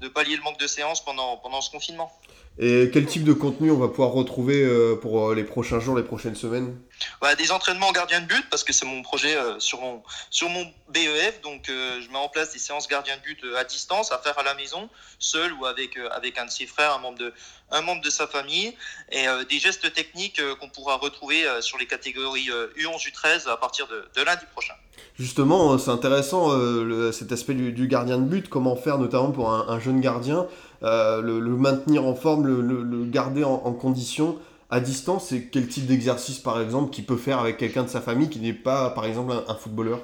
de 0.02 0.08
pallier 0.08 0.36
le 0.36 0.44
manque 0.44 0.60
de 0.60 0.68
séances 0.68 1.04
pendant 1.04 1.38
pendant 1.38 1.62
ce 1.62 1.72
confinement. 1.72 2.12
Et 2.60 2.90
quel 2.92 3.06
type 3.06 3.24
de 3.24 3.34
contenu 3.34 3.70
on 3.70 3.78
va 3.78 3.88
pouvoir 3.88 4.10
retrouver 4.10 4.64
euh, 4.64 4.96
pour 4.96 5.36
les 5.36 5.44
prochains 5.44 5.80
jours, 5.80 5.96
les 5.96 6.04
prochaines 6.04 6.36
semaines? 6.36 6.76
Bah, 7.22 7.36
Des 7.36 7.52
entraînements 7.52 7.92
gardien 7.92 8.20
de 8.20 8.26
but, 8.26 8.50
parce 8.50 8.64
que 8.64 8.74
c'est 8.74 8.86
mon 8.86 9.04
projet 9.04 9.38
euh, 9.38 9.60
sur, 9.60 9.80
mon, 9.80 10.02
sur 10.32 10.50
mon 10.50 10.66
BEF. 10.90 11.42
Donc, 11.42 11.70
euh, 11.70 12.02
je 12.02 12.10
mets 12.10 12.18
en 12.18 12.30
place 12.30 12.54
des 12.54 12.60
séances 12.60 12.88
gardien 12.88 13.16
de 13.18 13.22
but 13.22 13.46
à 13.56 13.64
distance, 13.64 14.12
à 14.12 14.18
faire 14.18 14.40
à 14.40 14.44
la 14.44 14.56
maison, 14.56 14.90
seul 15.20 15.54
ou 15.54 15.68
avec, 15.68 15.98
avec 16.12 16.40
un 16.40 16.46
de 16.46 16.52
ses 16.52 16.66
frères, 16.66 16.94
un 16.94 16.98
membre 16.98 17.20
de, 17.20 17.34
un 17.70 17.82
membre 17.82 18.02
de 18.02 18.10
sa 18.10 18.26
famille. 18.26 18.76
Et 19.12 19.28
des 19.50 19.60
gestes 19.60 19.94
techniques 19.94 20.42
qu'on 20.60 20.70
pourra 20.70 20.96
retrouver 20.96 21.46
sur 21.62 21.78
les 21.78 21.86
catégories 21.86 22.50
U11, 22.76 23.08
U13 23.12 23.48
à 23.50 23.58
partir 23.58 23.88
de, 23.88 24.10
de 24.16 24.24
lundi 24.24 24.46
prochain. 24.52 24.74
Justement, 25.16 25.78
c'est 25.78 25.92
intéressant 25.92 26.56
le, 26.56 27.12
cet 27.12 27.32
aspect 27.32 27.54
du, 27.54 27.88
gardien 27.88 28.18
de 28.18 28.24
but, 28.24 28.50
comment 28.50 28.76
faire 28.76 28.98
notamment 28.98 29.32
pour 29.32 29.52
un, 29.52 29.66
un 29.68 29.80
jeune 29.80 30.00
gardien 30.00 30.48
euh, 30.84 31.22
le, 31.22 31.40
maintenir 31.56 32.06
en 32.06 32.16
forme, 32.16 32.46
le, 32.46 33.06
garder 33.06 33.44
en, 33.44 33.74
condition 33.74 34.38
à 34.70 34.80
distance 34.80 35.30
C'est 35.30 35.50
quel 35.50 35.68
type 35.68 35.88
d'exercice, 35.88 36.40
par 36.40 36.62
exemple, 36.62 36.92
qu'il 36.92 37.06
peut 37.06 37.18
faire 37.18 37.40
avec 37.40 37.58
quelqu'un 37.58 37.84
de 37.84 37.90
sa 37.90 38.02
famille 38.02 38.30
qui 38.30 38.40
n'est 38.40 38.54
pas, 38.54 38.90
par 38.92 39.06
exemple, 39.06 39.34
un, 39.48 39.56
footballeur? 39.56 40.02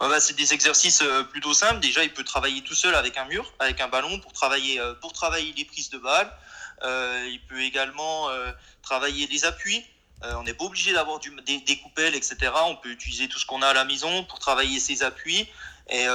Bah, 0.00 0.20
c'est 0.20 0.36
des 0.36 0.52
exercices 0.52 1.02
euh, 1.02 1.22
plutôt 1.22 1.54
simples. 1.54 1.80
Déjà, 1.80 2.02
il 2.02 2.12
peut 2.12 2.24
travailler 2.24 2.62
tout 2.62 2.74
seul 2.74 2.94
avec 2.94 3.16
un 3.16 3.24
mur, 3.26 3.52
avec 3.58 3.80
un 3.80 3.88
ballon, 3.88 4.18
pour 4.18 4.32
travailler, 4.32 4.80
euh, 4.80 4.94
pour 4.94 5.12
travailler 5.12 5.54
les 5.56 5.64
prises 5.64 5.90
de 5.90 5.98
balles. 5.98 6.30
Euh, 6.84 7.28
il 7.30 7.40
peut 7.46 7.60
également 7.60 8.28
euh, 8.30 8.50
travailler 8.82 9.26
les 9.28 9.44
appuis. 9.44 9.84
Euh, 10.24 10.34
on 10.36 10.44
n'est 10.44 10.54
pas 10.54 10.64
obligé 10.64 10.92
d'avoir 10.92 11.18
des, 11.18 11.58
des, 11.60 11.78
coupelles, 11.78 12.14
etc. 12.14 12.36
On 12.66 12.76
peut 12.76 12.90
utiliser 12.90 13.28
tout 13.28 13.38
ce 13.38 13.46
qu'on 13.46 13.62
a 13.62 13.68
à 13.68 13.74
la 13.74 13.84
maison 13.84 14.24
pour 14.24 14.38
travailler 14.38 14.78
ses 14.78 15.02
appuis. 15.02 15.48
Et 15.90 16.06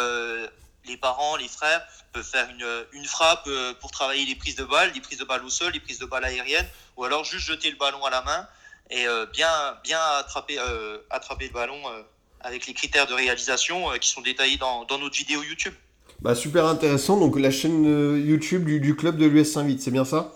les 0.87 0.97
parents, 0.97 1.35
les 1.35 1.47
frères 1.47 1.85
peuvent 2.13 2.23
faire 2.23 2.49
une, 2.49 2.85
une 2.93 3.05
frappe 3.05 3.43
euh, 3.47 3.73
pour 3.79 3.91
travailler 3.91 4.25
les 4.25 4.35
prises 4.35 4.55
de 4.55 4.63
balles, 4.63 4.91
les 4.93 5.01
prises 5.01 5.19
de 5.19 5.25
balles 5.25 5.43
au 5.43 5.49
sol, 5.49 5.73
les 5.73 5.79
prises 5.79 5.99
de 5.99 6.05
balles 6.05 6.25
aériennes, 6.25 6.67
ou 6.95 7.03
alors 7.03 7.23
juste 7.23 7.45
jeter 7.45 7.69
le 7.69 7.77
ballon 7.77 8.03
à 8.05 8.09
la 8.09 8.21
main 8.21 8.47
et 8.89 9.05
euh, 9.07 9.25
bien, 9.25 9.49
bien 9.83 9.99
attraper, 10.17 10.57
euh, 10.59 10.99
attraper 11.09 11.47
le 11.47 11.53
ballon 11.53 11.77
euh, 11.87 12.01
avec 12.39 12.67
les 12.67 12.73
critères 12.73 13.07
de 13.07 13.13
réalisation 13.13 13.91
euh, 13.91 13.97
qui 13.97 14.09
sont 14.09 14.21
détaillés 14.21 14.57
dans, 14.57 14.85
dans 14.85 14.97
notre 14.97 15.17
vidéo 15.17 15.43
YouTube. 15.43 15.73
Bah, 16.21 16.33
super 16.33 16.65
intéressant, 16.65 17.19
donc 17.19 17.37
la 17.37 17.51
chaîne 17.51 17.85
euh, 17.85 18.19
YouTube 18.19 18.65
du, 18.65 18.79
du 18.79 18.95
club 18.95 19.17
de 19.17 19.25
l'US 19.25 19.51
Saint-Vite, 19.51 19.81
c'est 19.81 19.91
bien 19.91 20.05
ça? 20.05 20.33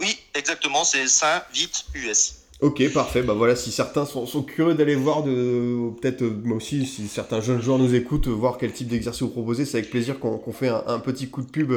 Oui, 0.00 0.18
exactement, 0.34 0.84
c'est 0.84 1.06
Saint-Vite 1.06 1.86
US. 1.94 2.37
Ok, 2.60 2.92
parfait. 2.92 3.22
Bah 3.22 3.34
voilà, 3.34 3.54
si 3.54 3.70
certains 3.70 4.04
sont, 4.04 4.26
sont 4.26 4.42
curieux 4.42 4.74
d'aller 4.74 4.96
voir, 4.96 5.22
de 5.22 5.90
peut-être 6.00 6.22
euh, 6.22 6.40
moi 6.44 6.56
aussi, 6.56 6.86
si 6.86 7.06
certains 7.06 7.40
jeunes 7.40 7.62
joueurs 7.62 7.78
nous 7.78 7.94
écoutent, 7.94 8.26
voir 8.26 8.58
quel 8.58 8.72
type 8.72 8.88
d'exercice 8.88 9.22
vous 9.22 9.28
proposez, 9.28 9.64
c'est 9.64 9.78
avec 9.78 9.90
plaisir 9.90 10.18
qu'on 10.18 10.38
qu 10.38 10.50
fait 10.52 10.68
un, 10.68 10.82
un, 10.88 10.98
petit 10.98 11.28
coup 11.28 11.42
de 11.42 11.50
pub 11.50 11.72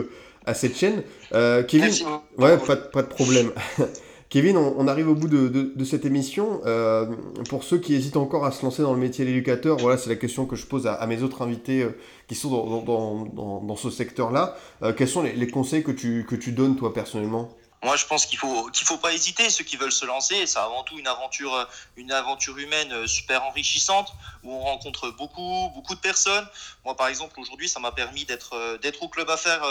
à 0.46 0.56
cette 0.56 0.76
chaîne. 0.76 1.04
Euh, 1.34 1.62
Kevin, 1.64 1.86
Merci. 1.86 2.06
ouais, 2.40 2.58
pas, 2.58 2.76
pas 2.76 3.04
de 3.04 3.08
problème. 3.08 3.52
Kevin, 4.30 4.58
on, 4.58 4.74
on, 4.78 4.88
arrive 4.88 5.10
au 5.10 5.14
bout 5.14 5.28
de, 5.28 5.50
de, 5.50 5.74
de 5.76 5.84
cette 5.86 6.06
émission. 6.06 6.62
Euh, 6.66 7.06
pour 7.50 7.64
ceux 7.64 7.78
qui 7.78 7.94
hésitent 7.94 8.18
encore 8.18 8.46
à 8.46 8.52
se 8.52 8.64
lancer 8.64 8.82
dans 8.82 8.94
le 8.94 9.00
métier 9.00 9.26
d'éducateur, 9.26 9.78
voilà, 9.78 9.98
c'est 9.98 10.10
la 10.10 10.16
question 10.16 10.46
que 10.46 10.56
je 10.56 10.66
pose 10.66 10.88
à, 10.88 10.94
à 10.94 11.06
mes 11.06 11.22
autres 11.22 11.42
invités 11.44 11.84
euh, 11.84 11.90
qui 12.28 12.34
sont 12.36 12.50
dans, 12.50 12.82
dans, 12.82 13.26
dans, 13.26 13.62
dans 13.62 13.76
ce 13.76 13.90
secteur-là. 13.92 14.56
Quels 14.98 15.10
sont 15.10 15.22
les, 15.22 15.34
les, 15.34 15.48
conseils 15.48 15.84
que 15.84 15.92
tu, 15.92 16.26
que 16.28 16.36
tu 16.36 16.54
donnes, 16.54 16.76
toi, 16.78 16.94
personnellement? 16.94 17.50
Moi, 17.84 17.96
je 17.96 18.06
pense 18.06 18.28
qu'il 18.28 18.38
faut 18.38 18.70
qu'il 18.70 18.86
faut 18.86 18.98
pas 18.98 19.12
hésiter. 19.12 19.50
Ceux 19.50 19.64
qui 19.64 19.76
veulent 19.76 19.92
se 19.92 20.06
lancer, 20.06 20.46
c'est 20.46 20.60
avant 20.60 20.84
tout 20.84 21.00
une 21.00 21.08
aventure, 21.08 21.68
une 21.96 22.12
aventure 22.12 22.58
humaine 22.60 23.08
super 23.08 23.44
enrichissante 23.44 24.14
où 24.44 24.54
on 24.54 24.60
rencontre 24.60 25.10
beaucoup 25.10 25.72
beaucoup 25.74 25.96
de 25.96 26.00
personnes. 26.00 26.48
Moi, 26.86 26.96
par 26.96 27.08
exemple, 27.08 27.40
aujourd'hui, 27.40 27.68
ça 27.68 27.80
m'a 27.80 27.92
permis 27.92 28.26
d'être 28.26 28.78
d'être 28.84 29.02
au 29.02 29.10
club 29.10 29.30
affaires 29.32 29.66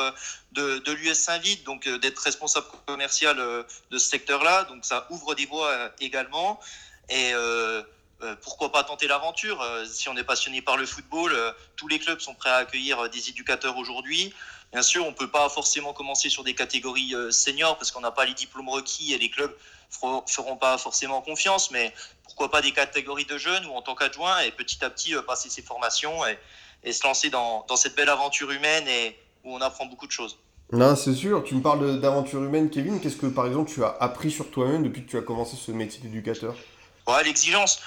de, 0.52 0.78
de 0.78 0.92
l'US 0.92 1.14
Saint-Vite, 1.14 1.64
donc 1.64 1.88
d'être 1.88 2.18
responsable 2.18 2.66
commercial 2.86 3.36
de 3.36 3.98
ce 3.98 4.10
secteur-là. 4.10 4.64
Donc, 4.64 4.84
ça 4.84 5.06
ouvre 5.10 5.34
des 5.36 5.46
voies 5.46 5.90
également. 6.00 6.58
Et 7.10 7.32
euh, 8.22 8.36
pourquoi 8.42 8.70
pas 8.70 8.84
tenter 8.84 9.06
l'aventure 9.06 9.64
Si 9.86 10.08
on 10.08 10.16
est 10.16 10.24
passionné 10.24 10.60
par 10.62 10.76
le 10.76 10.84
football, 10.84 11.32
tous 11.76 11.88
les 11.88 11.98
clubs 11.98 12.20
sont 12.20 12.34
prêts 12.34 12.50
à 12.50 12.56
accueillir 12.56 13.08
des 13.08 13.30
éducateurs 13.30 13.76
aujourd'hui. 13.76 14.34
Bien 14.72 14.82
sûr, 14.82 15.04
on 15.04 15.10
ne 15.10 15.14
peut 15.14 15.30
pas 15.30 15.48
forcément 15.48 15.92
commencer 15.92 16.28
sur 16.28 16.44
des 16.44 16.54
catégories 16.54 17.14
euh, 17.14 17.30
seniors 17.32 17.76
parce 17.76 17.90
qu'on 17.90 18.00
n'a 18.00 18.12
pas 18.12 18.24
les 18.24 18.34
diplômes 18.34 18.68
requis 18.68 19.12
et 19.12 19.18
les 19.18 19.28
clubs 19.28 19.50
ne 19.50 20.20
feront 20.26 20.56
pas 20.56 20.78
forcément 20.78 21.20
confiance, 21.22 21.72
mais 21.72 21.92
pourquoi 22.22 22.50
pas 22.50 22.62
des 22.62 22.70
catégories 22.70 23.24
de 23.24 23.36
jeunes 23.36 23.66
ou 23.66 23.72
en 23.72 23.82
tant 23.82 23.96
qu'adjoint 23.96 24.40
et 24.40 24.52
petit 24.52 24.84
à 24.84 24.90
petit 24.90 25.14
euh, 25.14 25.22
passer 25.22 25.48
ses 25.50 25.62
formations 25.62 26.24
et, 26.26 26.92
se 26.92 27.06
lancer 27.06 27.28
dans, 27.28 27.66
dans, 27.68 27.76
cette 27.76 27.94
belle 27.94 28.08
aventure 28.08 28.50
humaine 28.50 28.88
et 28.88 29.18
où 29.44 29.54
on 29.54 29.60
apprend 29.60 29.84
beaucoup 29.84 30.06
de 30.06 30.12
choses. 30.12 30.38
Non, 30.72 30.94
c'est 30.94 31.14
sûr. 31.14 31.42
Tu 31.42 31.56
me 31.56 31.60
parles 31.60 32.00
d'aventure 32.00 32.42
humaine, 32.42 32.70
Kevin. 32.70 33.00
Qu'est-ce 33.00 33.16
que, 33.16 33.26
par 33.26 33.46
exemple, 33.46 33.70
tu 33.70 33.84
as 33.84 33.96
appris 34.00 34.30
sur 34.30 34.50
toi-même 34.50 34.84
depuis 34.84 35.04
que 35.04 35.10
tu 35.10 35.18
as 35.18 35.22
commencé 35.22 35.56
ce 35.56 35.72
métier 35.72 36.00
d'éducateur? 36.00 36.54
Ouais, 37.10 37.24
l'exigence. 37.24 37.80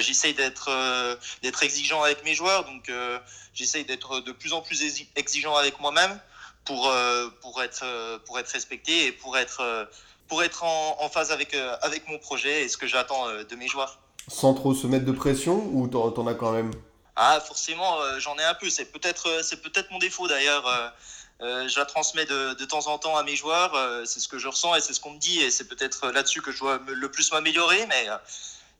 J'essaye 0.00 0.34
d'être 0.34 0.68
euh, 0.68 1.16
d'être 1.42 1.62
exigeant 1.62 2.02
avec 2.02 2.24
mes 2.24 2.34
joueurs, 2.34 2.64
donc 2.64 2.88
euh, 2.88 3.18
j'essaye 3.52 3.84
d'être 3.84 4.20
de 4.20 4.32
plus 4.32 4.52
en 4.52 4.60
plus 4.60 4.82
exigeant 5.16 5.56
avec 5.56 5.80
moi-même 5.80 6.18
pour 6.64 6.88
euh, 6.88 7.28
pour 7.42 7.62
être 7.62 7.84
pour 8.24 8.38
être 8.38 8.48
respecté 8.48 9.06
et 9.06 9.12
pour 9.12 9.36
être 9.36 9.88
pour 10.28 10.42
être 10.42 10.62
en, 10.62 10.96
en 11.00 11.08
phase 11.08 11.32
avec 11.32 11.54
avec 11.82 12.08
mon 12.08 12.18
projet 12.18 12.62
et 12.62 12.68
ce 12.68 12.76
que 12.76 12.86
j'attends 12.86 13.26
de 13.28 13.56
mes 13.56 13.66
joueurs. 13.68 13.98
Sans 14.28 14.54
trop 14.54 14.74
se 14.74 14.86
mettre 14.86 15.04
de 15.04 15.12
pression 15.12 15.68
ou 15.72 15.86
t'en, 15.88 16.14
en 16.16 16.26
as 16.26 16.34
quand 16.34 16.52
même? 16.52 16.70
Ah, 17.16 17.40
forcément, 17.40 17.98
j'en 18.18 18.36
ai 18.38 18.44
un 18.44 18.54
peu. 18.54 18.70
C'est 18.70 18.86
peut-être 18.86 19.42
c'est 19.42 19.60
peut-être 19.60 19.90
mon 19.90 19.98
défaut 19.98 20.28
d'ailleurs. 20.28 20.92
Euh, 21.40 21.66
je 21.68 21.78
la 21.78 21.84
transmets 21.84 22.26
de, 22.26 22.54
de, 22.54 22.64
temps 22.64 22.86
en 22.86 22.98
temps 22.98 23.16
à 23.16 23.22
mes 23.22 23.34
joueurs. 23.34 23.74
Euh, 23.74 24.04
c'est 24.04 24.20
ce 24.20 24.28
que 24.28 24.38
je 24.38 24.46
ressens 24.46 24.74
et 24.76 24.80
c'est 24.80 24.92
ce 24.92 25.00
qu'on 25.00 25.10
me 25.10 25.18
dit. 25.18 25.40
Et 25.40 25.50
c'est 25.50 25.64
peut-être 25.64 26.10
là-dessus 26.10 26.42
que 26.42 26.52
je 26.52 26.60
dois 26.60 26.78
me, 26.78 26.94
le 26.94 27.10
plus 27.10 27.32
m'améliorer. 27.32 27.86
Mais 27.86 28.08
euh, 28.08 28.16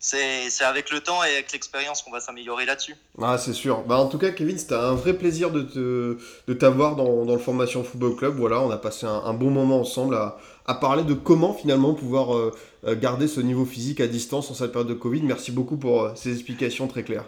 c'est 0.04 0.64
avec 0.64 0.90
le 0.90 1.00
temps 1.00 1.24
et 1.24 1.32
avec 1.32 1.50
l'expérience 1.52 2.02
qu'on 2.02 2.10
va 2.10 2.20
s'améliorer 2.20 2.66
là-dessus. 2.66 2.94
Ah, 3.22 3.38
c'est 3.38 3.54
sûr. 3.54 3.84
Bah, 3.84 3.96
en 3.96 4.06
tout 4.06 4.18
cas, 4.18 4.32
Kevin, 4.32 4.58
c'était 4.58 4.74
un 4.74 4.94
vrai 4.94 5.14
plaisir 5.14 5.50
de 5.50 6.18
t'avoir 6.58 6.94
dans, 6.94 7.24
dans 7.24 7.32
le 7.32 7.38
Formation 7.38 7.82
Football 7.82 8.16
Club. 8.16 8.36
Voilà, 8.36 8.60
on 8.60 8.70
a 8.70 8.76
passé 8.76 9.06
un, 9.06 9.32
bon 9.32 9.50
moment 9.50 9.80
ensemble 9.80 10.14
à, 10.14 10.36
à 10.66 10.74
parler 10.74 11.04
de 11.04 11.14
comment 11.14 11.52
finalement 11.52 11.94
pouvoir 11.94 12.36
euh, 12.36 12.52
euh, 12.86 12.96
garder 12.96 13.28
ce 13.28 13.40
niveau 13.40 13.64
physique 13.64 14.00
à 14.00 14.06
distance 14.06 14.50
en 14.50 14.54
cette 14.54 14.72
période 14.72 14.88
de 14.88 14.94
Covid. 14.94 15.22
Merci 15.22 15.52
beaucoup 15.52 15.76
pour 15.76 16.02
euh, 16.02 16.12
ces 16.14 16.32
explications 16.32 16.86
très 16.88 17.02
claires. 17.02 17.26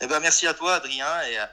Eh 0.00 0.06
ben, 0.06 0.20
merci 0.20 0.46
à 0.46 0.54
toi, 0.54 0.74
Adrien, 0.74 1.06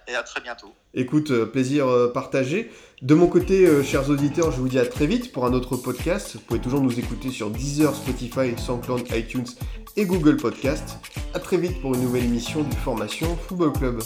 et 0.07 0.15
à, 0.15 0.23
très 0.23 0.41
bientôt. 0.41 0.73
Écoute, 0.93 1.31
euh, 1.31 1.45
plaisir 1.45 1.87
euh, 1.87 2.11
partagé. 2.11 2.71
De 3.01 3.13
mon 3.13 3.27
côté, 3.27 3.65
euh, 3.65 3.83
chers 3.83 4.09
auditeurs, 4.09 4.51
je 4.51 4.57
vous 4.57 4.67
dis 4.67 4.79
à 4.79 4.85
très 4.85 5.07
vite 5.07 5.31
pour 5.31 5.45
un 5.45 5.53
autre 5.53 5.77
podcast. 5.77 6.33
Vous 6.33 6.41
pouvez 6.41 6.59
toujours 6.59 6.81
nous 6.81 6.99
écouter 6.99 7.29
sur 7.29 7.49
Deezer, 7.49 7.95
Spotify, 7.95 8.57
SoundCloud, 8.57 9.07
iTunes 9.11 9.47
et 9.95 10.05
Google 10.05 10.37
Podcast. 10.37 10.97
À 11.33 11.39
très 11.39 11.57
vite 11.57 11.79
pour 11.81 11.93
une 11.95 12.01
nouvelle 12.01 12.25
émission 12.25 12.63
du 12.63 12.75
Formation 12.77 13.37
Football 13.47 13.73
Club. 13.73 13.99